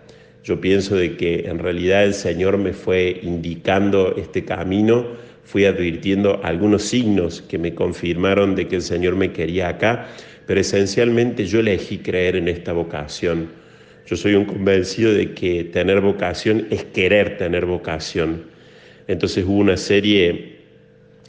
Yo 0.43 0.61
pienso 0.61 0.97
de 0.97 1.17
que 1.17 1.41
en 1.47 1.59
realidad 1.59 2.05
el 2.05 2.15
Señor 2.15 2.57
me 2.57 2.73
fue 2.73 3.21
indicando 3.23 4.15
este 4.17 4.45
camino 4.45 5.07
fui 5.47 5.65
advirtiendo 5.65 6.41
algunos 6.43 6.83
signos 6.83 7.41
que 7.41 7.57
me 7.57 7.75
confirmaron 7.75 8.57
de 8.57 8.67
que 8.67 8.77
el 8.77 8.83
Señor 8.83 9.15
me 9.15 9.33
quería 9.33 9.69
acá, 9.69 10.09
pero 10.45 10.61
esencialmente 10.61 11.47
yo 11.47 11.61
elegí 11.61 11.99
creer 11.99 12.35
en 12.37 12.49
esta 12.49 12.73
vocación. 12.73 13.49
Yo 14.07 14.17
soy 14.17 14.35
un 14.35 14.45
convencido 14.45 15.13
de 15.15 15.33
que 15.35 15.65
tener 15.65 16.01
vocación 16.01 16.67
es 16.71 16.85
querer 16.85 17.39
tener 17.39 17.65
vocación. 17.65 18.43
Entonces 19.07 19.45
hubo 19.45 19.59
una 19.59 19.77
serie 19.77 20.57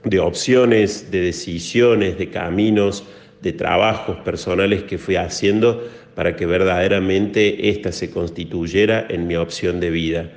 de 0.03 0.19
opciones, 0.19 1.11
de 1.11 1.21
decisiones, 1.21 2.17
de 2.17 2.29
caminos, 2.29 3.03
de 3.41 3.53
trabajos 3.53 4.17
personales 4.21 4.83
que 4.83 4.97
fui 4.97 5.15
haciendo 5.15 5.87
para 6.15 6.35
que 6.35 6.47
verdaderamente 6.47 7.69
esta 7.69 7.91
se 7.91 8.09
constituyera 8.09 9.05
en 9.09 9.27
mi 9.27 9.35
opción 9.35 9.79
de 9.79 9.91
vida. 9.91 10.31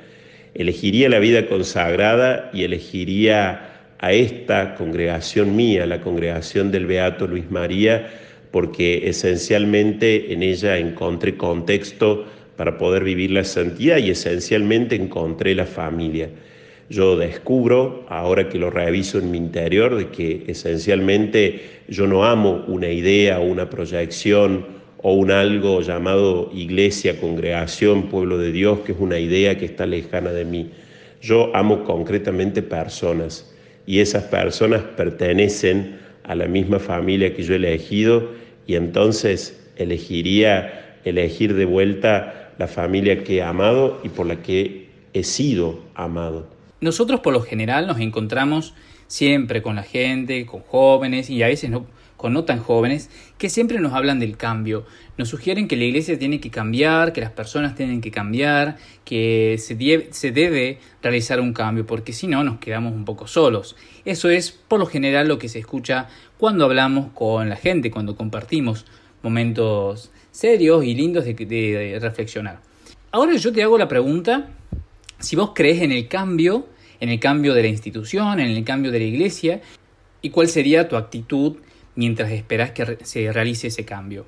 Elegiría 0.52 1.08
la 1.08 1.18
vida 1.18 1.46
consagrada 1.46 2.50
y 2.52 2.64
elegiría 2.64 3.69
a 4.00 4.12
esta 4.12 4.74
congregación 4.76 5.54
mía, 5.54 5.84
la 5.84 6.00
congregación 6.00 6.70
del 6.70 6.86
Beato 6.86 7.26
Luis 7.26 7.50
María, 7.50 8.08
porque 8.50 9.08
esencialmente 9.08 10.32
en 10.32 10.42
ella 10.42 10.78
encontré 10.78 11.36
contexto 11.36 12.24
para 12.56 12.78
poder 12.78 13.04
vivir 13.04 13.30
la 13.30 13.44
santidad 13.44 13.98
y 13.98 14.10
esencialmente 14.10 14.96
encontré 14.96 15.54
la 15.54 15.66
familia. 15.66 16.30
Yo 16.88 17.16
descubro, 17.16 18.06
ahora 18.08 18.48
que 18.48 18.58
lo 18.58 18.70
reviso 18.70 19.18
en 19.18 19.30
mi 19.30 19.36
interior, 19.36 19.94
de 19.94 20.08
que 20.08 20.44
esencialmente 20.46 21.60
yo 21.86 22.06
no 22.06 22.24
amo 22.24 22.64
una 22.68 22.88
idea 22.88 23.38
una 23.38 23.68
proyección 23.68 24.66
o 25.02 25.12
un 25.12 25.30
algo 25.30 25.82
llamado 25.82 26.50
iglesia, 26.54 27.20
congregación, 27.20 28.04
pueblo 28.08 28.38
de 28.38 28.50
Dios, 28.50 28.80
que 28.80 28.92
es 28.92 28.98
una 28.98 29.18
idea 29.18 29.58
que 29.58 29.66
está 29.66 29.84
lejana 29.84 30.32
de 30.32 30.46
mí. 30.46 30.70
Yo 31.20 31.54
amo 31.54 31.84
concretamente 31.84 32.62
personas 32.62 33.50
y 33.90 33.98
esas 33.98 34.22
personas 34.22 34.82
pertenecen 34.96 35.98
a 36.22 36.36
la 36.36 36.46
misma 36.46 36.78
familia 36.78 37.34
que 37.34 37.42
yo 37.42 37.54
he 37.54 37.56
elegido 37.56 38.30
y 38.64 38.76
entonces 38.76 39.68
elegiría 39.74 41.00
elegir 41.04 41.54
de 41.54 41.64
vuelta 41.64 42.52
la 42.56 42.68
familia 42.68 43.24
que 43.24 43.38
he 43.38 43.42
amado 43.42 44.00
y 44.04 44.08
por 44.08 44.26
la 44.26 44.36
que 44.42 44.90
he 45.12 45.24
sido 45.24 45.80
amado. 45.96 46.46
Nosotros 46.80 47.18
por 47.18 47.32
lo 47.32 47.40
general 47.40 47.88
nos 47.88 47.98
encontramos 47.98 48.74
siempre 49.08 49.60
con 49.60 49.74
la 49.74 49.82
gente, 49.82 50.46
con 50.46 50.60
jóvenes 50.60 51.28
y 51.28 51.42
a 51.42 51.48
veces 51.48 51.68
no, 51.68 51.84
con 52.20 52.34
no 52.34 52.44
tan 52.44 52.58
jóvenes 52.58 53.08
que 53.38 53.48
siempre 53.48 53.80
nos 53.80 53.94
hablan 53.94 54.20
del 54.20 54.36
cambio. 54.36 54.84
Nos 55.16 55.30
sugieren 55.30 55.66
que 55.68 55.76
la 55.76 55.84
iglesia 55.84 56.18
tiene 56.18 56.38
que 56.38 56.50
cambiar, 56.50 57.14
que 57.14 57.22
las 57.22 57.30
personas 57.30 57.74
tienen 57.74 58.02
que 58.02 58.10
cambiar, 58.10 58.76
que 59.06 59.56
se, 59.58 59.74
debe 60.30 60.78
realizar 61.02 61.40
un 61.40 61.54
cambio, 61.54 61.86
porque 61.86 62.12
si 62.12 62.26
no 62.26 62.44
nos 62.44 62.58
quedamos 62.58 62.92
un 62.92 63.06
poco 63.06 63.26
solos. 63.26 63.74
Eso 64.04 64.28
es 64.28 64.50
por 64.50 64.78
lo 64.78 64.84
general 64.84 65.28
lo 65.28 65.38
que 65.38 65.48
se 65.48 65.60
escucha 65.60 66.08
cuando 66.36 66.66
hablamos 66.66 67.10
con 67.14 67.48
la 67.48 67.56
gente, 67.56 67.90
cuando 67.90 68.16
compartimos 68.16 68.84
momentos 69.22 70.10
serios 70.30 70.84
y 70.84 70.94
lindos 70.94 71.24
de 71.24 71.98
reflexionar. 72.02 72.60
Ahora 73.12 73.34
yo 73.36 73.50
te 73.50 73.62
hago 73.62 73.78
la 73.78 73.88
pregunta 73.88 74.50
si 75.18 75.36
vos 75.36 75.52
crees 75.54 75.80
en 75.80 75.90
el 75.90 76.06
cambio, 76.06 76.66
en 77.00 77.08
el 77.08 77.18
cambio 77.18 77.54
de 77.54 77.62
la 77.62 77.68
institución, 77.68 78.40
en 78.40 78.50
el 78.50 78.62
cambio 78.62 78.92
de 78.92 78.98
la 78.98 79.06
iglesia, 79.06 79.62
y 80.20 80.28
cuál 80.28 80.48
sería 80.48 80.86
tu 80.86 80.96
actitud 80.96 81.56
mientras 81.94 82.30
esperas 82.30 82.70
que 82.72 82.98
se 83.02 83.32
realice 83.32 83.68
ese 83.68 83.84
cambio? 83.84 84.26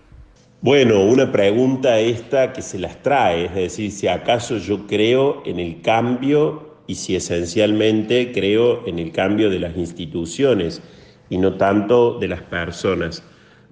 Bueno, 0.61 1.03
una 1.03 1.33
pregunta 1.33 1.99
esta 1.99 2.53
que 2.53 2.63
se 2.63 2.79
las 2.79 3.03
trae, 3.03 3.47
es 3.47 3.55
decir, 3.55 3.91
si 3.91 4.07
acaso 4.07 4.59
yo 4.59 4.87
creo 4.87 5.43
en 5.45 5.59
el 5.59 5.83
cambio 5.83 6.77
y 6.87 6.95
si 6.95 7.17
esencialmente 7.17 8.31
creo 8.33 8.87
en 8.87 8.99
el 8.99 9.11
cambio 9.11 9.51
de 9.51 9.59
las 9.59 9.77
instituciones 9.77 10.81
y 11.29 11.39
no 11.39 11.55
tanto 11.57 12.19
de 12.19 12.29
las 12.29 12.43
personas. 12.43 13.25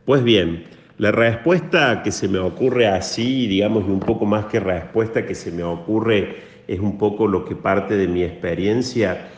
Pues 0.05 0.25
bien, 0.25 0.65
la 0.99 1.13
respuesta 1.13 2.03
que 2.03 2.11
se 2.11 2.27
me 2.27 2.39
ocurre 2.39 2.89
así, 2.89 3.47
digamos, 3.47 3.85
y 3.87 3.91
un 3.91 4.01
poco 4.01 4.27
más 4.27 4.47
que 4.47 4.59
respuesta 4.59 5.25
que 5.25 5.35
se 5.35 5.53
me 5.53 5.63
ocurre, 5.63 6.39
es 6.67 6.81
un 6.81 6.99
poco 6.99 7.27
lo 7.27 7.45
que 7.45 7.55
parte 7.55 7.97
de 7.97 8.09
mi 8.09 8.23
experiencia. 8.23 9.29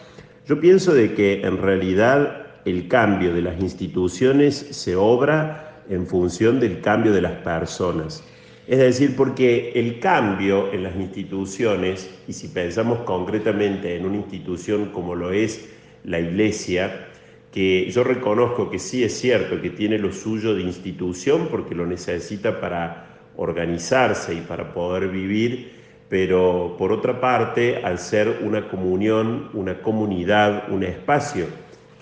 Yo 0.46 0.58
pienso 0.58 0.94
de 0.94 1.14
que 1.14 1.42
en 1.42 1.58
realidad 1.58 2.41
el 2.64 2.88
cambio 2.88 3.34
de 3.34 3.42
las 3.42 3.60
instituciones 3.60 4.54
se 4.70 4.96
obra 4.96 5.82
en 5.88 6.06
función 6.06 6.60
del 6.60 6.80
cambio 6.80 7.12
de 7.12 7.22
las 7.22 7.32
personas. 7.32 8.24
Es 8.66 8.78
decir, 8.78 9.16
porque 9.16 9.72
el 9.74 9.98
cambio 9.98 10.72
en 10.72 10.84
las 10.84 10.94
instituciones, 10.94 12.08
y 12.28 12.32
si 12.32 12.48
pensamos 12.48 13.00
concretamente 13.00 13.96
en 13.96 14.06
una 14.06 14.16
institución 14.16 14.90
como 14.92 15.16
lo 15.16 15.32
es 15.32 15.68
la 16.04 16.20
Iglesia, 16.20 17.08
que 17.50 17.90
yo 17.90 18.04
reconozco 18.04 18.70
que 18.70 18.78
sí 18.78 19.02
es 19.02 19.18
cierto 19.18 19.60
que 19.60 19.70
tiene 19.70 19.98
lo 19.98 20.12
suyo 20.12 20.54
de 20.54 20.62
institución 20.62 21.48
porque 21.50 21.74
lo 21.74 21.86
necesita 21.86 22.60
para 22.60 23.08
organizarse 23.36 24.34
y 24.34 24.40
para 24.40 24.72
poder 24.72 25.08
vivir, 25.08 25.72
pero 26.08 26.76
por 26.78 26.92
otra 26.92 27.20
parte, 27.20 27.82
al 27.84 27.98
ser 27.98 28.40
una 28.42 28.68
comunión, 28.68 29.50
una 29.54 29.82
comunidad, 29.82 30.70
un 30.70 30.84
espacio 30.84 31.46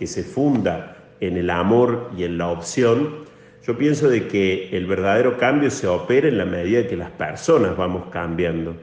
que 0.01 0.07
se 0.07 0.25
funda 0.25 0.97
en 1.21 1.37
el 1.37 1.51
amor 1.51 2.11
y 2.17 2.25
en 2.25 2.39
la 2.39 2.49
opción, 2.49 3.27
yo 3.67 3.77
pienso 3.77 4.09
de 4.09 4.27
que 4.29 4.71
el 4.73 4.87
verdadero 4.87 5.37
cambio 5.37 5.71
se 5.71 5.87
opera 5.87 6.27
en 6.27 6.39
la 6.39 6.47
medida 6.47 6.89
que 6.89 6.97
las 6.97 7.11
personas 7.11 7.77
vamos 7.77 8.05
cambiando. 8.11 8.75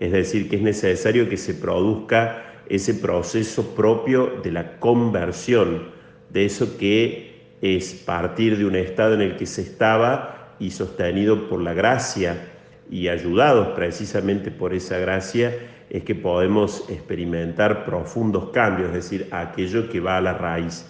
Es 0.00 0.10
decir, 0.10 0.50
que 0.50 0.56
es 0.56 0.62
necesario 0.62 1.28
que 1.28 1.36
se 1.36 1.54
produzca 1.54 2.42
ese 2.68 2.94
proceso 2.94 3.74
propio 3.76 4.40
de 4.42 4.50
la 4.50 4.80
conversión, 4.80 5.90
de 6.30 6.46
eso 6.46 6.76
que 6.76 7.42
es 7.62 7.94
partir 7.94 8.58
de 8.58 8.66
un 8.66 8.74
estado 8.74 9.14
en 9.14 9.20
el 9.20 9.36
que 9.36 9.46
se 9.46 9.62
estaba 9.62 10.56
y 10.58 10.72
sostenido 10.72 11.48
por 11.48 11.62
la 11.62 11.72
gracia 11.72 12.48
y 12.90 13.06
ayudados 13.06 13.68
precisamente 13.76 14.50
por 14.50 14.74
esa 14.74 14.98
gracia, 14.98 15.54
es 15.90 16.04
que 16.04 16.14
podemos 16.14 16.88
experimentar 16.88 17.84
profundos 17.84 18.50
cambios, 18.50 18.88
es 18.88 18.94
decir, 18.94 19.28
aquello 19.30 19.88
que 19.88 20.00
va 20.00 20.16
a 20.18 20.20
la 20.20 20.34
raíz. 20.34 20.86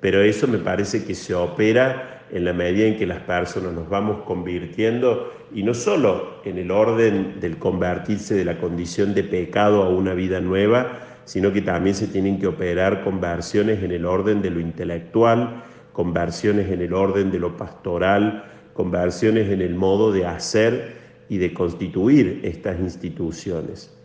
Pero 0.00 0.22
eso 0.22 0.46
me 0.46 0.58
parece 0.58 1.04
que 1.04 1.14
se 1.14 1.34
opera 1.34 2.24
en 2.30 2.44
la 2.44 2.52
medida 2.52 2.86
en 2.86 2.96
que 2.96 3.06
las 3.06 3.20
personas 3.20 3.72
nos 3.72 3.88
vamos 3.88 4.24
convirtiendo, 4.24 5.32
y 5.54 5.62
no 5.62 5.74
solo 5.74 6.40
en 6.44 6.58
el 6.58 6.70
orden 6.70 7.38
del 7.40 7.56
convertirse 7.58 8.34
de 8.34 8.44
la 8.44 8.58
condición 8.58 9.14
de 9.14 9.24
pecado 9.24 9.82
a 9.82 9.88
una 9.88 10.12
vida 10.12 10.40
nueva, 10.40 10.98
sino 11.24 11.52
que 11.52 11.62
también 11.62 11.94
se 11.94 12.08
tienen 12.08 12.38
que 12.38 12.46
operar 12.46 13.02
conversiones 13.02 13.82
en 13.82 13.92
el 13.92 14.04
orden 14.04 14.42
de 14.42 14.50
lo 14.50 14.60
intelectual, 14.60 15.64
conversiones 15.92 16.70
en 16.70 16.82
el 16.82 16.92
orden 16.92 17.30
de 17.30 17.38
lo 17.38 17.56
pastoral, 17.56 18.44
conversiones 18.74 19.50
en 19.50 19.62
el 19.62 19.74
modo 19.74 20.12
de 20.12 20.26
hacer 20.26 20.96
y 21.28 21.38
de 21.38 21.54
constituir 21.54 22.40
estas 22.44 22.78
instituciones. 22.78 23.95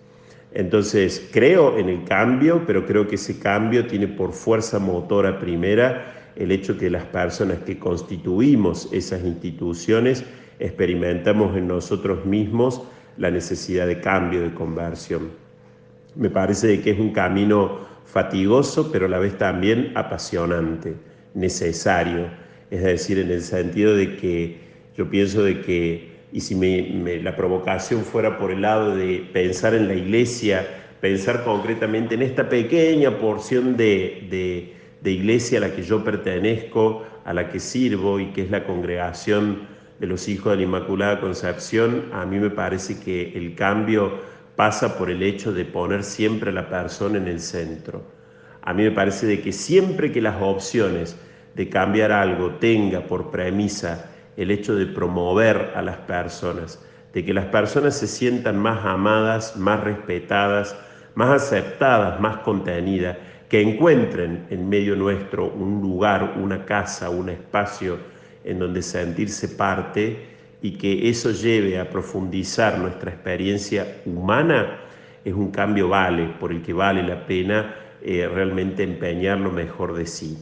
Entonces, 0.53 1.29
creo 1.31 1.77
en 1.77 1.89
el 1.89 2.03
cambio, 2.03 2.63
pero 2.67 2.85
creo 2.85 3.07
que 3.07 3.15
ese 3.15 3.39
cambio 3.39 3.87
tiene 3.87 4.07
por 4.07 4.33
fuerza 4.33 4.79
motora 4.79 5.39
primera 5.39 6.31
el 6.35 6.51
hecho 6.51 6.77
que 6.77 6.89
las 6.89 7.05
personas 7.05 7.59
que 7.59 7.77
constituimos 7.79 8.89
esas 8.91 9.23
instituciones 9.23 10.23
experimentamos 10.59 11.55
en 11.57 11.67
nosotros 11.67 12.25
mismos 12.25 12.83
la 13.17 13.31
necesidad 13.31 13.87
de 13.87 13.99
cambio, 13.99 14.41
de 14.41 14.53
conversión. 14.53 15.31
Me 16.15 16.29
parece 16.29 16.81
que 16.81 16.91
es 16.91 16.99
un 16.99 17.11
camino 17.11 17.79
fatigoso, 18.05 18.91
pero 18.91 19.05
a 19.05 19.09
la 19.09 19.19
vez 19.19 19.37
también 19.37 19.91
apasionante, 19.95 20.95
necesario. 21.33 22.27
Es 22.69 22.83
decir, 22.83 23.19
en 23.19 23.31
el 23.31 23.41
sentido 23.41 23.95
de 23.95 24.15
que 24.17 24.59
yo 24.97 25.09
pienso 25.09 25.43
de 25.43 25.61
que, 25.61 26.10
y 26.31 26.41
si 26.41 26.55
la 27.21 27.35
provocación 27.35 28.01
fuera 28.03 28.37
por 28.37 28.51
el 28.51 28.61
lado 28.61 28.95
de 28.95 29.29
pensar 29.33 29.73
en 29.73 29.87
la 29.87 29.95
iglesia, 29.95 30.65
pensar 31.01 31.43
concretamente 31.43 32.15
en 32.15 32.21
esta 32.21 32.47
pequeña 32.47 33.17
porción 33.17 33.75
de 33.77 34.77
de 35.01 35.11
iglesia 35.11 35.57
a 35.57 35.61
la 35.61 35.75
que 35.75 35.83
yo 35.83 36.03
pertenezco, 36.03 37.03
a 37.25 37.33
la 37.33 37.49
que 37.49 37.59
sirvo 37.59 38.19
y 38.19 38.27
que 38.27 38.43
es 38.43 38.51
la 38.51 38.63
congregación 38.63 39.67
de 39.99 40.07
los 40.07 40.27
hijos 40.27 40.51
de 40.51 40.57
la 40.57 40.63
Inmaculada 40.63 41.19
Concepción, 41.19 42.05
a 42.13 42.25
mí 42.25 42.39
me 42.39 42.49
parece 42.49 42.99
que 42.99 43.33
el 43.35 43.55
cambio 43.55 44.19
pasa 44.55 44.97
por 44.97 45.09
el 45.09 45.23
hecho 45.23 45.53
de 45.53 45.65
poner 45.65 46.03
siempre 46.03 46.51
a 46.51 46.53
la 46.53 46.69
persona 46.69 47.17
en 47.17 47.27
el 47.27 47.39
centro. 47.39 48.03
A 48.61 48.73
mí 48.73 48.83
me 48.83 48.91
parece 48.91 49.25
de 49.25 49.41
que 49.41 49.51
siempre 49.51 50.11
que 50.11 50.21
las 50.21 50.39
opciones 50.39 51.17
de 51.55 51.67
cambiar 51.67 52.11
algo 52.11 52.51
tenga 52.55 53.01
por 53.01 53.31
premisa 53.31 54.10
el 54.37 54.51
hecho 54.51 54.75
de 54.75 54.85
promover 54.85 55.73
a 55.75 55.81
las 55.81 55.97
personas, 55.97 56.83
de 57.13 57.25
que 57.25 57.33
las 57.33 57.45
personas 57.45 57.97
se 57.97 58.07
sientan 58.07 58.57
más 58.57 58.85
amadas, 58.85 59.57
más 59.57 59.83
respetadas, 59.83 60.75
más 61.15 61.43
aceptadas, 61.43 62.19
más 62.19 62.37
contenidas, 62.37 63.17
que 63.49 63.61
encuentren 63.61 64.47
en 64.49 64.69
medio 64.69 64.95
nuestro 64.95 65.47
un 65.47 65.81
lugar, 65.81 66.35
una 66.41 66.65
casa, 66.65 67.09
un 67.09 67.29
espacio 67.29 67.97
en 68.45 68.59
donde 68.59 68.81
sentirse 68.81 69.49
parte 69.49 70.31
y 70.61 70.71
que 70.77 71.09
eso 71.09 71.31
lleve 71.31 71.79
a 71.79 71.89
profundizar 71.89 72.77
nuestra 72.77 73.11
experiencia 73.11 74.01
humana, 74.05 74.79
es 75.25 75.33
un 75.33 75.51
cambio 75.51 75.89
vale, 75.89 76.33
por 76.39 76.51
el 76.51 76.61
que 76.61 76.73
vale 76.73 77.03
la 77.03 77.25
pena 77.25 77.75
eh, 78.01 78.27
realmente 78.31 78.83
empeñar 78.83 79.39
lo 79.39 79.51
mejor 79.51 79.93
de 79.93 80.05
sí. 80.05 80.37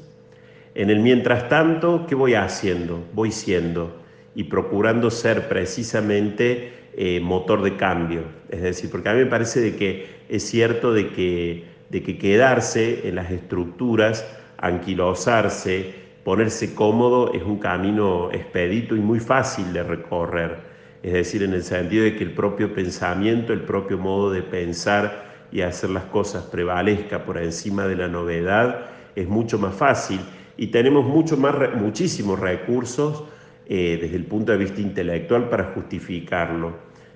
En 0.79 0.89
el 0.89 1.01
mientras 1.01 1.49
tanto, 1.49 2.05
¿qué 2.07 2.15
voy 2.15 2.35
haciendo? 2.35 3.03
Voy 3.13 3.33
siendo 3.33 3.97
y 4.33 4.45
procurando 4.45 5.11
ser 5.11 5.49
precisamente 5.49 6.71
eh, 6.95 7.19
motor 7.19 7.63
de 7.63 7.75
cambio. 7.75 8.21
Es 8.47 8.61
decir, 8.61 8.89
porque 8.89 9.09
a 9.09 9.13
mí 9.13 9.19
me 9.19 9.25
parece 9.25 9.59
de 9.59 9.75
que 9.75 10.07
es 10.29 10.41
cierto 10.47 10.93
de 10.93 11.09
que 11.09 11.65
de 11.89 12.01
que 12.01 12.17
quedarse 12.17 13.09
en 13.09 13.15
las 13.15 13.29
estructuras, 13.29 14.25
anquilosarse, 14.57 15.95
ponerse 16.23 16.73
cómodo 16.73 17.33
es 17.33 17.43
un 17.43 17.59
camino 17.59 18.31
expedito 18.31 18.95
y 18.95 19.01
muy 19.01 19.19
fácil 19.19 19.73
de 19.73 19.83
recorrer. 19.83 20.59
Es 21.03 21.11
decir, 21.11 21.43
en 21.43 21.53
el 21.53 21.63
sentido 21.63 22.05
de 22.05 22.15
que 22.15 22.23
el 22.23 22.31
propio 22.31 22.73
pensamiento, 22.73 23.51
el 23.51 23.63
propio 23.63 23.97
modo 23.97 24.31
de 24.31 24.43
pensar 24.43 25.25
y 25.51 25.59
hacer 25.59 25.89
las 25.89 26.05
cosas 26.05 26.43
prevalezca 26.45 27.25
por 27.25 27.37
encima 27.37 27.85
de 27.85 27.97
la 27.97 28.07
novedad 28.07 28.85
es 29.17 29.27
mucho 29.27 29.59
más 29.59 29.75
fácil 29.75 30.21
y 30.59 30.67
tenemos 30.67 31.05
mucho 31.05 31.37
más, 31.37 31.55
muchísimos 31.73 32.37
recursos 32.37 33.23
eh, 33.65 33.97
desde 34.01 34.17
el 34.17 34.25
punto 34.25 34.51
de 34.51 34.57
vista 34.57 34.81
intelectual 34.81 35.47
para 35.47 35.71
justificarlo. 35.73 36.73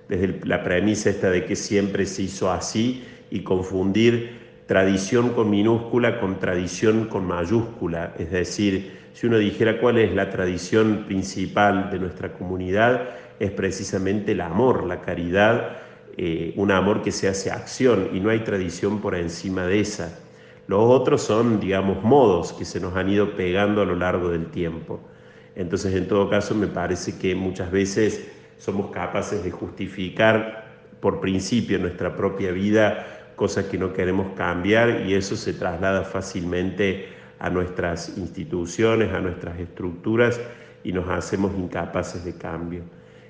Desde 0.07 0.39
la 0.45 0.63
premisa 0.63 1.09
esta 1.09 1.29
de 1.29 1.43
que 1.43 1.57
siempre 1.57 2.05
se 2.05 2.23
hizo 2.23 2.49
así 2.49 3.03
y 3.29 3.41
confundir 3.41 4.43
tradición 4.65 5.31
con 5.31 5.49
minúscula 5.49 6.21
con 6.21 6.39
tradición 6.39 7.07
con 7.09 7.27
mayúscula, 7.27 8.13
es 8.17 8.31
decir, 8.31 8.93
si 9.11 9.27
uno 9.27 9.37
dijera 9.37 9.77
cuál 9.81 9.97
es 9.97 10.15
la 10.15 10.29
tradición 10.29 11.03
principal 11.05 11.91
de 11.91 11.99
nuestra 11.99 12.31
comunidad, 12.31 13.09
es 13.41 13.51
precisamente 13.51 14.31
el 14.31 14.39
amor, 14.39 14.85
la 14.85 15.01
caridad, 15.01 15.79
eh, 16.15 16.53
un 16.55 16.71
amor 16.71 17.01
que 17.01 17.11
se 17.11 17.27
hace 17.27 17.51
acción 17.51 18.07
y 18.13 18.21
no 18.21 18.29
hay 18.29 18.39
tradición 18.39 19.01
por 19.01 19.15
encima 19.15 19.67
de 19.67 19.81
esa. 19.81 20.22
Los 20.67 20.83
otros 20.83 21.21
son, 21.21 21.59
digamos, 21.59 22.03
modos 22.03 22.53
que 22.53 22.65
se 22.65 22.79
nos 22.79 22.95
han 22.95 23.09
ido 23.09 23.35
pegando 23.35 23.81
a 23.81 23.85
lo 23.85 23.95
largo 23.95 24.29
del 24.29 24.47
tiempo. 24.47 24.99
Entonces, 25.55 25.93
en 25.95 26.07
todo 26.07 26.29
caso, 26.29 26.55
me 26.55 26.67
parece 26.67 27.17
que 27.17 27.35
muchas 27.35 27.69
veces 27.71 28.31
somos 28.57 28.91
capaces 28.91 29.43
de 29.43 29.51
justificar 29.51 30.63
por 30.99 31.19
principio 31.19 31.79
nuestra 31.79 32.15
propia 32.15 32.51
vida 32.51 33.05
cosas 33.35 33.65
que 33.65 33.77
no 33.77 33.91
queremos 33.93 34.27
cambiar 34.37 35.01
y 35.05 35.15
eso 35.15 35.35
se 35.35 35.53
traslada 35.53 36.03
fácilmente 36.03 37.09
a 37.39 37.49
nuestras 37.49 38.17
instituciones, 38.17 39.11
a 39.11 39.19
nuestras 39.19 39.59
estructuras 39.59 40.39
y 40.83 40.93
nos 40.93 41.09
hacemos 41.09 41.51
incapaces 41.57 42.23
de 42.23 42.37
cambio. 42.37 42.83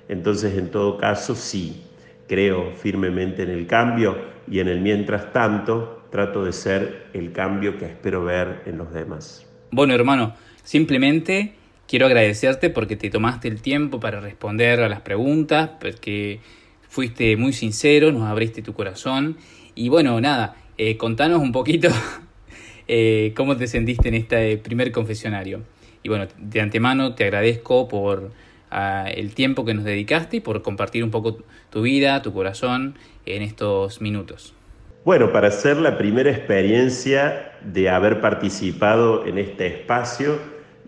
Entonces, 0.08 0.56
en 0.56 0.70
todo 0.70 0.98
caso, 0.98 1.34
sí, 1.34 1.82
creo 2.28 2.72
firmemente 2.76 3.42
en 3.42 3.50
el 3.50 3.66
cambio 3.66 4.16
y 4.46 4.60
en 4.60 4.68
el 4.68 4.80
mientras 4.80 5.32
tanto 5.32 5.93
trato 6.14 6.44
de 6.44 6.52
ser 6.52 7.06
el 7.12 7.32
cambio 7.32 7.76
que 7.76 7.86
espero 7.86 8.22
ver 8.22 8.62
en 8.66 8.78
los 8.78 8.92
demás. 8.92 9.44
Bueno, 9.72 9.96
hermano, 9.96 10.32
simplemente 10.62 11.54
quiero 11.88 12.06
agradecerte 12.06 12.70
porque 12.70 12.94
te 12.94 13.10
tomaste 13.10 13.48
el 13.48 13.60
tiempo 13.60 13.98
para 13.98 14.20
responder 14.20 14.78
a 14.78 14.88
las 14.88 15.00
preguntas, 15.00 15.70
porque 15.80 16.38
fuiste 16.88 17.36
muy 17.36 17.52
sincero, 17.52 18.12
nos 18.12 18.22
abriste 18.30 18.62
tu 18.62 18.74
corazón 18.74 19.38
y 19.74 19.88
bueno, 19.88 20.20
nada, 20.20 20.54
eh, 20.78 20.96
contanos 20.96 21.42
un 21.42 21.50
poquito 21.50 21.88
eh, 22.86 23.32
cómo 23.34 23.56
te 23.56 23.66
sentiste 23.66 24.06
en 24.06 24.14
este 24.14 24.56
primer 24.58 24.92
confesionario. 24.92 25.64
Y 26.04 26.10
bueno, 26.10 26.28
de 26.38 26.60
antemano 26.60 27.16
te 27.16 27.24
agradezco 27.24 27.88
por 27.88 28.30
ah, 28.70 29.10
el 29.12 29.34
tiempo 29.34 29.64
que 29.64 29.74
nos 29.74 29.82
dedicaste 29.82 30.36
y 30.36 30.40
por 30.40 30.62
compartir 30.62 31.02
un 31.02 31.10
poco 31.10 31.38
tu 31.70 31.82
vida, 31.82 32.22
tu 32.22 32.32
corazón 32.32 32.94
en 33.26 33.42
estos 33.42 34.00
minutos. 34.00 34.54
Bueno, 35.04 35.32
para 35.32 35.50
ser 35.50 35.76
la 35.76 35.98
primera 35.98 36.30
experiencia 36.30 37.52
de 37.62 37.90
haber 37.90 38.22
participado 38.22 39.26
en 39.26 39.36
este 39.36 39.66
espacio, 39.66 40.38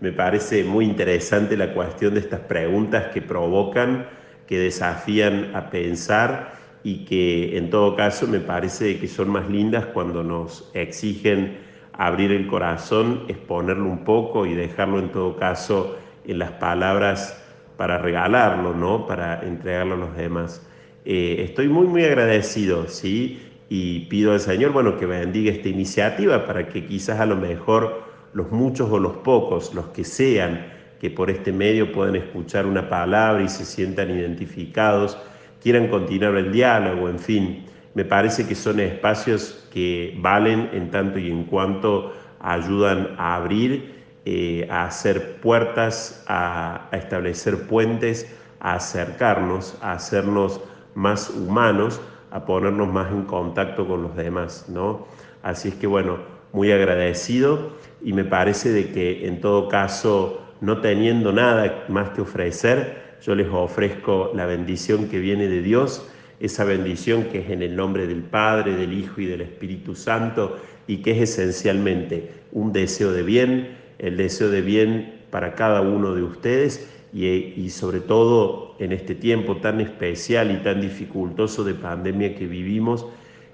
me 0.01 0.11
parece 0.11 0.63
muy 0.63 0.85
interesante 0.85 1.55
la 1.55 1.71
cuestión 1.71 2.15
de 2.15 2.21
estas 2.21 2.39
preguntas 2.39 3.09
que 3.13 3.21
provocan, 3.21 4.07
que 4.47 4.57
desafían 4.57 5.55
a 5.55 5.69
pensar 5.69 6.53
y 6.83 7.05
que 7.05 7.59
en 7.59 7.69
todo 7.69 7.95
caso 7.95 8.25
me 8.25 8.39
parece 8.39 8.99
que 8.99 9.07
son 9.07 9.29
más 9.29 9.51
lindas 9.51 9.85
cuando 9.85 10.23
nos 10.23 10.71
exigen 10.73 11.59
abrir 11.93 12.31
el 12.31 12.47
corazón, 12.47 13.25
exponerlo 13.27 13.85
un 13.85 14.03
poco 14.03 14.47
y 14.47 14.55
dejarlo 14.55 14.97
en 14.97 15.11
todo 15.11 15.35
caso 15.35 15.95
en 16.25 16.39
las 16.39 16.53
palabras 16.53 17.39
para 17.77 17.99
regalarlo, 17.99 18.73
¿no? 18.73 19.05
Para 19.05 19.43
entregarlo 19.43 19.93
a 19.93 19.97
los 19.97 20.17
demás. 20.17 20.65
Eh, 21.05 21.43
estoy 21.47 21.69
muy, 21.69 21.85
muy 21.85 22.03
agradecido, 22.03 22.87
¿sí? 22.87 23.46
Y 23.69 24.01
pido 24.01 24.33
al 24.33 24.39
Señor, 24.39 24.71
bueno, 24.71 24.97
que 24.97 25.05
bendiga 25.05 25.51
esta 25.51 25.69
iniciativa 25.69 26.45
para 26.45 26.67
que 26.69 26.85
quizás 26.85 27.19
a 27.19 27.25
lo 27.25 27.35
mejor 27.35 28.03
los 28.33 28.51
muchos 28.51 28.89
o 28.91 28.99
los 28.99 29.17
pocos, 29.17 29.73
los 29.73 29.87
que 29.87 30.03
sean, 30.03 30.67
que 30.99 31.09
por 31.09 31.29
este 31.29 31.51
medio 31.51 31.91
puedan 31.91 32.15
escuchar 32.15 32.65
una 32.65 32.89
palabra 32.89 33.43
y 33.43 33.49
se 33.49 33.65
sientan 33.65 34.09
identificados, 34.09 35.17
quieran 35.61 35.87
continuar 35.87 36.35
el 36.35 36.51
diálogo, 36.51 37.09
en 37.09 37.19
fin, 37.19 37.65
me 37.93 38.05
parece 38.05 38.47
que 38.47 38.55
son 38.55 38.79
espacios 38.79 39.67
que 39.73 40.15
valen 40.19 40.69
en 40.73 40.91
tanto 40.91 41.19
y 41.19 41.29
en 41.29 41.43
cuanto 41.43 42.13
ayudan 42.39 43.15
a 43.17 43.35
abrir 43.35 43.97
eh, 44.29 44.67
a 44.69 44.83
hacer 44.83 45.37
puertas, 45.39 46.21
a, 46.27 46.89
establecer 46.91 47.65
puentes, 47.65 48.29
a 48.59 48.73
acercarnos, 48.73 49.77
a 49.81 49.93
hacernos 49.93 50.59
más 50.95 51.29
humanos, 51.29 52.01
a 52.37 52.45
ponernos 52.45 52.87
más 52.87 53.11
en 53.11 53.23
contacto 53.23 53.87
con 53.87 54.03
los 54.03 54.15
demás, 54.15 54.65
¿no? 54.69 55.07
Así 55.41 55.69
es 55.69 55.75
que 55.75 55.87
bueno, 55.87 56.17
muy 56.53 56.71
agradecido 56.71 57.71
y 58.03 58.13
me 58.13 58.23
parece 58.23 58.71
de 58.71 58.91
que 58.91 59.27
en 59.27 59.41
todo 59.41 59.67
caso, 59.67 60.41
no 60.61 60.79
teniendo 60.79 61.33
nada 61.33 61.85
más 61.89 62.11
que 62.11 62.21
ofrecer, 62.21 63.17
yo 63.23 63.33
les 63.33 63.47
ofrezco 63.51 64.31
la 64.35 64.45
bendición 64.45 65.07
que 65.07 65.19
viene 65.19 65.47
de 65.47 65.63
Dios, 65.63 66.07
esa 66.39 66.63
bendición 66.63 67.23
que 67.23 67.39
es 67.39 67.49
en 67.49 67.63
el 67.63 67.75
nombre 67.75 68.05
del 68.05 68.21
Padre, 68.21 68.75
del 68.75 68.93
Hijo 68.93 69.19
y 69.19 69.25
del 69.25 69.41
Espíritu 69.41 69.95
Santo 69.95 70.57
y 70.85 70.97
que 70.97 71.11
es 71.11 71.31
esencialmente 71.31 72.31
un 72.51 72.71
deseo 72.71 73.11
de 73.11 73.23
bien, 73.23 73.77
el 73.97 74.15
deseo 74.15 74.49
de 74.49 74.61
bien 74.61 75.21
para 75.31 75.55
cada 75.55 75.81
uno 75.81 76.13
de 76.13 76.21
ustedes 76.21 76.87
y, 77.11 77.69
sobre 77.71 77.99
todo 77.99 78.66
en 78.79 78.91
este 78.91 79.15
tiempo 79.15 79.57
tan 79.57 79.81
especial 79.81 80.51
y 80.51 80.63
tan 80.63 80.81
dificultoso 80.81 81.63
de 81.63 81.73
pandemia 81.73 82.35
que 82.35 82.47
vivimos, 82.47 83.05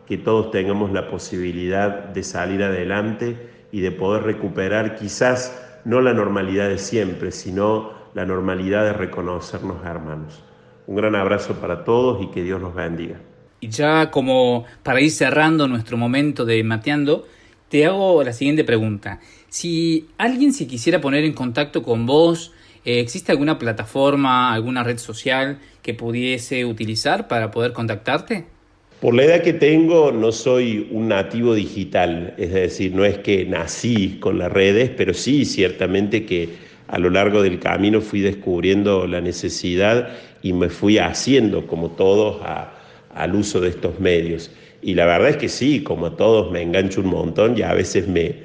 que 0.06 0.18
todos 0.18 0.52
tengamos 0.52 0.92
la 0.92 1.10
posibilidad 1.10 2.10
de 2.10 2.24
salir 2.24 2.64
adelante 2.64 3.38
y 3.72 3.82
de 3.82 3.92
poder 3.92 4.24
recuperar 4.24 4.96
quizás 4.96 5.60
no 5.86 6.02
la 6.02 6.14
normalidad 6.14 6.70
de 6.70 6.78
siempre, 6.78 7.32
sino 7.32 7.92
la 8.14 8.26
normalidad 8.26 8.84
de 8.84 8.94
reconocernos 8.94 9.86
hermanos. 9.86 10.44
Un 10.88 10.96
gran 10.98 11.16
abrazo 11.16 11.56
para 11.56 11.84
todos 11.84 12.22
y 12.24 12.28
que 12.28 12.44
Dios 12.44 12.62
los 12.62 12.76
bendiga. 12.76 13.20
Y 13.62 13.70
ya 13.70 14.12
como 14.12 14.66
para 14.84 15.00
ir 15.00 15.12
cerrando 15.12 15.68
nuestro 15.68 15.98
momento 15.98 16.44
de 16.44 16.64
mateando, 16.64 17.26
te 17.70 17.86
hago 17.86 18.24
la 18.24 18.34
siguiente 18.34 18.64
pregunta. 18.64 19.20
Si 19.50 20.10
alguien 20.18 20.54
se 20.54 20.68
quisiera 20.68 21.00
poner 21.00 21.24
en 21.24 21.34
contacto 21.34 21.82
con 21.82 22.06
vos, 22.06 22.52
eh, 22.86 23.00
¿existe 23.00 23.32
alguna 23.32 23.58
plataforma, 23.60 24.54
alguna 24.54 24.84
red 24.84 24.98
social 24.98 25.60
que 25.82 25.94
pudiese 25.94 26.66
utilizar 26.66 27.28
para 27.28 27.52
poder 27.52 27.74
contactarte? 27.74 28.46
Por 29.00 29.16
la 29.16 29.24
edad 29.24 29.42
que 29.42 29.54
tengo, 29.54 30.14
no 30.14 30.32
soy 30.32 30.88
un 30.92 31.10
nativo 31.10 31.54
digital, 31.54 32.36
es 32.38 32.54
decir, 32.54 32.94
no 32.94 33.04
es 33.04 33.18
que 33.18 33.44
nací 33.46 34.18
con 34.22 34.38
las 34.38 34.50
redes, 34.52 34.92
pero 34.96 35.14
sí, 35.14 35.44
ciertamente 35.44 36.26
que 36.26 36.50
a 36.88 37.00
lo 37.00 37.10
largo 37.10 37.42
del 37.42 37.60
camino 37.60 38.00
fui 38.00 38.22
descubriendo 38.22 39.06
la 39.08 39.20
necesidad 39.20 40.10
y 40.42 40.54
me 40.54 40.70
fui 40.70 41.00
haciendo, 41.00 41.68
como 41.68 41.92
todos, 41.92 42.42
al 43.14 43.36
uso 43.36 43.60
de 43.60 43.70
estos 43.70 44.00
medios. 44.00 44.52
Y 44.82 44.94
la 44.96 45.06
verdad 45.06 45.30
es 45.30 45.38
que 45.38 45.50
sí, 45.50 45.84
como 45.84 46.14
todos 46.14 46.52
me 46.52 46.62
engancho 46.62 47.02
un 47.02 47.08
montón 47.08 47.58
y 47.58 47.62
a 47.62 47.74
veces 47.74 48.08
me, 48.08 48.36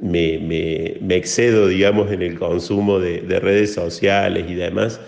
me, 0.00 1.16
excedo, 1.16 1.68
digamos, 1.68 2.12
en 2.12 2.22
el 2.22 2.38
consumo 2.38 2.98
de, 2.98 3.40
redes 3.40 3.74
sociales 3.74 4.46
y 4.48 4.54
demás, 4.54 5.00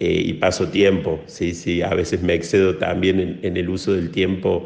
eh, 0.00 0.22
y 0.26 0.34
paso 0.34 0.68
tiempo, 0.68 1.20
sí, 1.26 1.54
sí, 1.54 1.82
a 1.82 1.90
veces 1.90 2.22
me 2.22 2.34
excedo 2.34 2.76
también 2.76 3.38
en, 3.42 3.56
el 3.56 3.68
uso 3.68 3.92
del 3.92 4.10
tiempo 4.10 4.64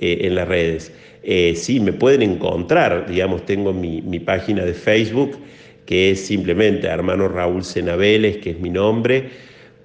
eh, 0.00 0.18
en 0.22 0.34
las 0.34 0.48
redes. 0.48 0.92
Eh, 1.22 1.54
sí, 1.56 1.80
me 1.80 1.92
pueden 1.92 2.22
encontrar, 2.22 3.06
digamos, 3.08 3.44
tengo 3.44 3.72
mi, 3.72 4.00
página 4.20 4.64
de 4.64 4.74
Facebook, 4.74 5.38
que 5.84 6.12
es 6.12 6.26
simplemente 6.26 6.86
hermano 6.86 7.28
Raúl 7.28 7.64
Senabeles, 7.64 8.38
que 8.38 8.50
es 8.50 8.60
mi 8.60 8.70
nombre, 8.70 9.30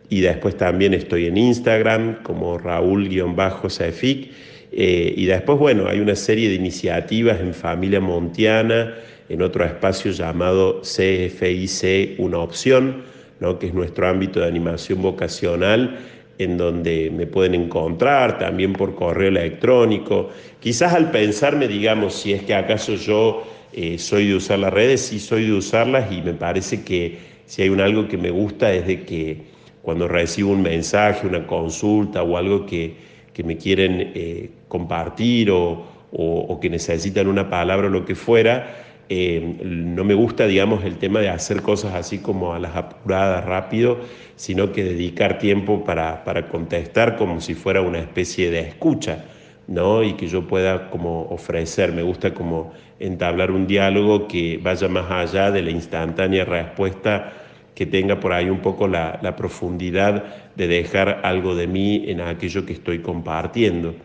y 0.09 0.21
después 0.21 0.55
también 0.57 0.93
estoy 0.93 1.25
en 1.25 1.37
Instagram 1.37 2.21
como 2.23 2.59
Raúl-Saefic 2.59 4.29
eh, 4.75 5.13
y 5.15 5.25
después, 5.25 5.59
bueno, 5.59 5.87
hay 5.87 5.99
una 5.99 6.15
serie 6.15 6.49
de 6.49 6.55
iniciativas 6.55 7.39
en 7.39 7.53
Familia 7.53 7.99
Montiana, 7.99 8.95
en 9.29 9.41
otro 9.41 9.65
espacio 9.65 10.11
llamado 10.11 10.81
CFIC 10.81 12.19
Una 12.19 12.39
Opción, 12.39 13.03
¿no? 13.39 13.59
que 13.59 13.67
es 13.67 13.73
nuestro 13.73 14.07
ámbito 14.07 14.39
de 14.39 14.47
animación 14.47 15.01
vocacional, 15.01 15.99
en 16.37 16.57
donde 16.57 17.11
me 17.15 17.27
pueden 17.27 17.55
encontrar 17.55 18.39
también 18.39 18.73
por 18.73 18.95
correo 18.95 19.29
electrónico. 19.29 20.29
Quizás 20.59 20.93
al 20.93 21.11
pensarme, 21.11 21.67
digamos, 21.67 22.13
si 22.15 22.33
es 22.33 22.43
que 22.43 22.55
acaso 22.55 22.95
yo 22.95 23.43
eh, 23.71 23.97
soy 23.97 24.27
de 24.27 24.35
usar 24.35 24.59
las 24.59 24.73
redes, 24.73 25.01
sí 25.01 25.19
soy 25.19 25.45
de 25.45 25.53
usarlas 25.53 26.11
y 26.11 26.21
me 26.21 26.33
parece 26.33 26.83
que 26.83 27.17
si 27.45 27.61
hay 27.61 27.69
un 27.69 27.81
algo 27.81 28.07
que 28.07 28.17
me 28.17 28.31
gusta 28.31 28.73
es 28.73 28.87
de 28.87 29.03
que 29.03 29.53
cuando 29.81 30.07
recibo 30.07 30.51
un 30.51 30.61
mensaje, 30.61 31.27
una 31.27 31.45
consulta 31.45 32.23
o 32.23 32.37
algo 32.37 32.65
que 32.65 33.13
que 33.33 33.43
me 33.43 33.57
quieren 33.57 34.11
eh, 34.13 34.49
compartir 34.67 35.49
o, 35.51 35.89
que 36.61 36.69
necesitan 36.69 37.27
una 37.27 37.49
palabra 37.49 37.87
o 37.87 37.89
lo 37.89 38.05
que 38.05 38.15
fuera, 38.15 38.92
eh, 39.09 39.57
no 39.63 40.03
me 40.03 40.13
gusta, 40.13 40.47
digamos, 40.47 40.83
el 40.85 40.97
tema 40.97 41.19
de 41.19 41.29
hacer 41.29 41.61
cosas 41.61 41.93
así 41.95 42.19
como 42.19 42.53
a 42.53 42.59
las 42.59 42.75
apuradas, 42.75 43.45
rápido, 43.45 43.99
sino 44.35 44.71
que 44.71 44.83
dedicar 44.83 45.37
tiempo 45.39 45.83
para, 45.83 46.23
para 46.23 46.47
contestar 46.47 47.17
como 47.17 47.41
si 47.41 47.53
fuera 47.53 47.81
una 47.81 47.99
especie 47.99 48.49
de 48.49 48.61
escucha, 48.61 49.25
¿no? 49.67 50.03
Y 50.03 50.13
que 50.13 50.27
yo 50.27 50.47
pueda 50.47 50.89
como 50.89 51.23
ofrecer, 51.29 51.91
me 51.91 52.03
gusta 52.03 52.33
como 52.33 52.73
entablar 52.99 53.51
un 53.51 53.67
diálogo 53.67 54.27
que 54.27 54.59
vaya 54.61 54.87
más 54.87 55.11
allá 55.11 55.51
de 55.51 55.61
la 55.61 55.71
instantánea 55.71 56.45
respuesta 56.45 57.33
que 57.75 57.85
tenga 57.85 58.19
por 58.19 58.33
ahí 58.33 58.49
un 58.49 58.59
poco 58.59 58.87
la, 58.87 59.35
profundidad 59.35 60.23
de 60.55 60.67
dejar 60.67 61.21
algo 61.23 61.55
de 61.55 61.67
mí 61.67 62.05
en 62.07 62.21
aquello 62.21 62.65
que 62.65 62.73
estoy 62.73 62.99
compartiendo. 62.99 63.95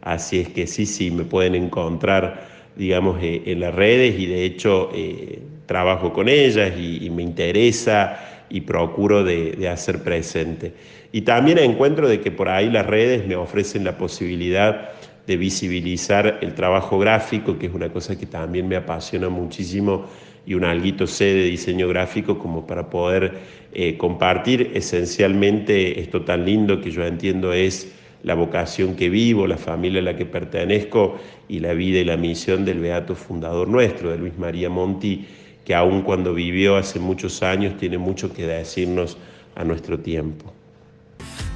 Así 0.00 0.38
es 0.38 0.48
que 0.48 0.66
sí, 0.66 0.86
sí, 0.86 1.10
me 1.10 1.24
pueden 1.24 1.54
encontrar, 1.56 2.55
digamos, 2.76 3.22
eh, 3.22 3.42
en 3.46 3.60
las 3.60 3.74
redes 3.74 4.18
y 4.18 4.26
de 4.26 4.44
hecho 4.44 4.90
eh, 4.94 5.40
trabajo 5.66 6.12
con 6.12 6.28
ellas 6.28 6.72
y, 6.78 7.10
me 7.10 7.22
interesa 7.22 8.44
y 8.48 8.60
procuro 8.60 9.24
de, 9.24 9.68
hacer 9.68 10.02
presente. 10.02 10.72
Y 11.10 11.22
también 11.22 11.58
encuentro 11.58 12.08
de 12.08 12.20
que 12.20 12.30
por 12.30 12.48
ahí 12.48 12.70
las 12.70 12.86
redes 12.86 13.26
me 13.26 13.34
ofrecen 13.34 13.84
la 13.84 13.96
posibilidad 13.96 14.90
de 15.26 15.36
visibilizar 15.36 16.38
el 16.42 16.54
trabajo 16.54 16.98
gráfico, 16.98 17.58
que 17.58 17.66
es 17.66 17.74
una 17.74 17.88
cosa 17.88 18.16
que 18.16 18.26
también 18.26 18.68
me 18.68 18.76
apasiona 18.76 19.28
muchísimo 19.28 20.06
y 20.46 20.54
un 20.54 20.64
alguito 20.64 21.08
sé 21.08 21.24
de 21.24 21.44
diseño 21.44 21.88
gráfico 21.88 22.38
como 22.38 22.66
para 22.66 22.88
poder 22.88 23.32
eh, 23.72 23.96
compartir 23.96 24.70
esencialmente 24.74 26.00
esto 26.00 26.22
tan 26.22 26.44
lindo 26.44 26.80
que 26.80 26.92
yo 26.92 27.04
entiendo 27.04 27.52
es 27.52 27.92
la 28.26 28.34
vocación 28.34 28.96
que 28.96 29.08
vivo, 29.08 29.46
la 29.46 29.56
familia 29.56 30.00
a 30.00 30.02
la 30.02 30.16
que 30.16 30.26
pertenezco 30.26 31.16
y 31.48 31.60
la 31.60 31.74
vida 31.74 32.00
y 32.00 32.04
la 32.04 32.16
misión 32.16 32.64
del 32.64 32.80
beato 32.80 33.14
fundador 33.14 33.68
nuestro, 33.68 34.10
de 34.10 34.18
Luis 34.18 34.36
María 34.36 34.68
Monti, 34.68 35.24
que 35.64 35.76
aun 35.76 36.02
cuando 36.02 36.34
vivió 36.34 36.76
hace 36.76 36.98
muchos 36.98 37.44
años 37.44 37.76
tiene 37.76 37.98
mucho 37.98 38.34
que 38.34 38.44
decirnos 38.44 39.16
a 39.54 39.62
nuestro 39.62 40.00
tiempo. 40.00 40.52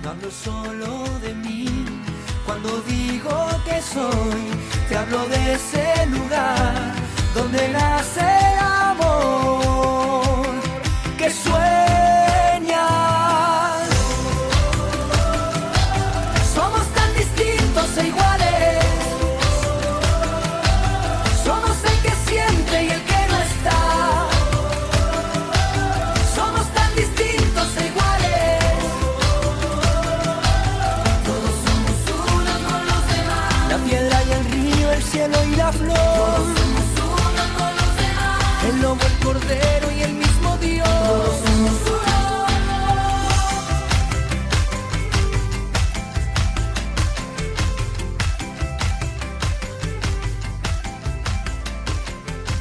No 0.04 0.10
hablo 0.10 0.30
solo 0.30 1.02
de 1.20 1.34
mí, 1.34 1.66
cuando 2.46 2.80
digo 2.82 3.48
que 3.64 3.82
soy, 3.82 4.40
te 4.88 4.96
hablo 4.96 5.26
de 5.26 5.54
ese 5.54 6.06
lugar 6.06 6.94
donde 7.34 7.68
nace 7.70 8.20
el 8.20 8.58
amor 8.60 10.46
que 11.18 11.28
sueñas. 11.30 11.79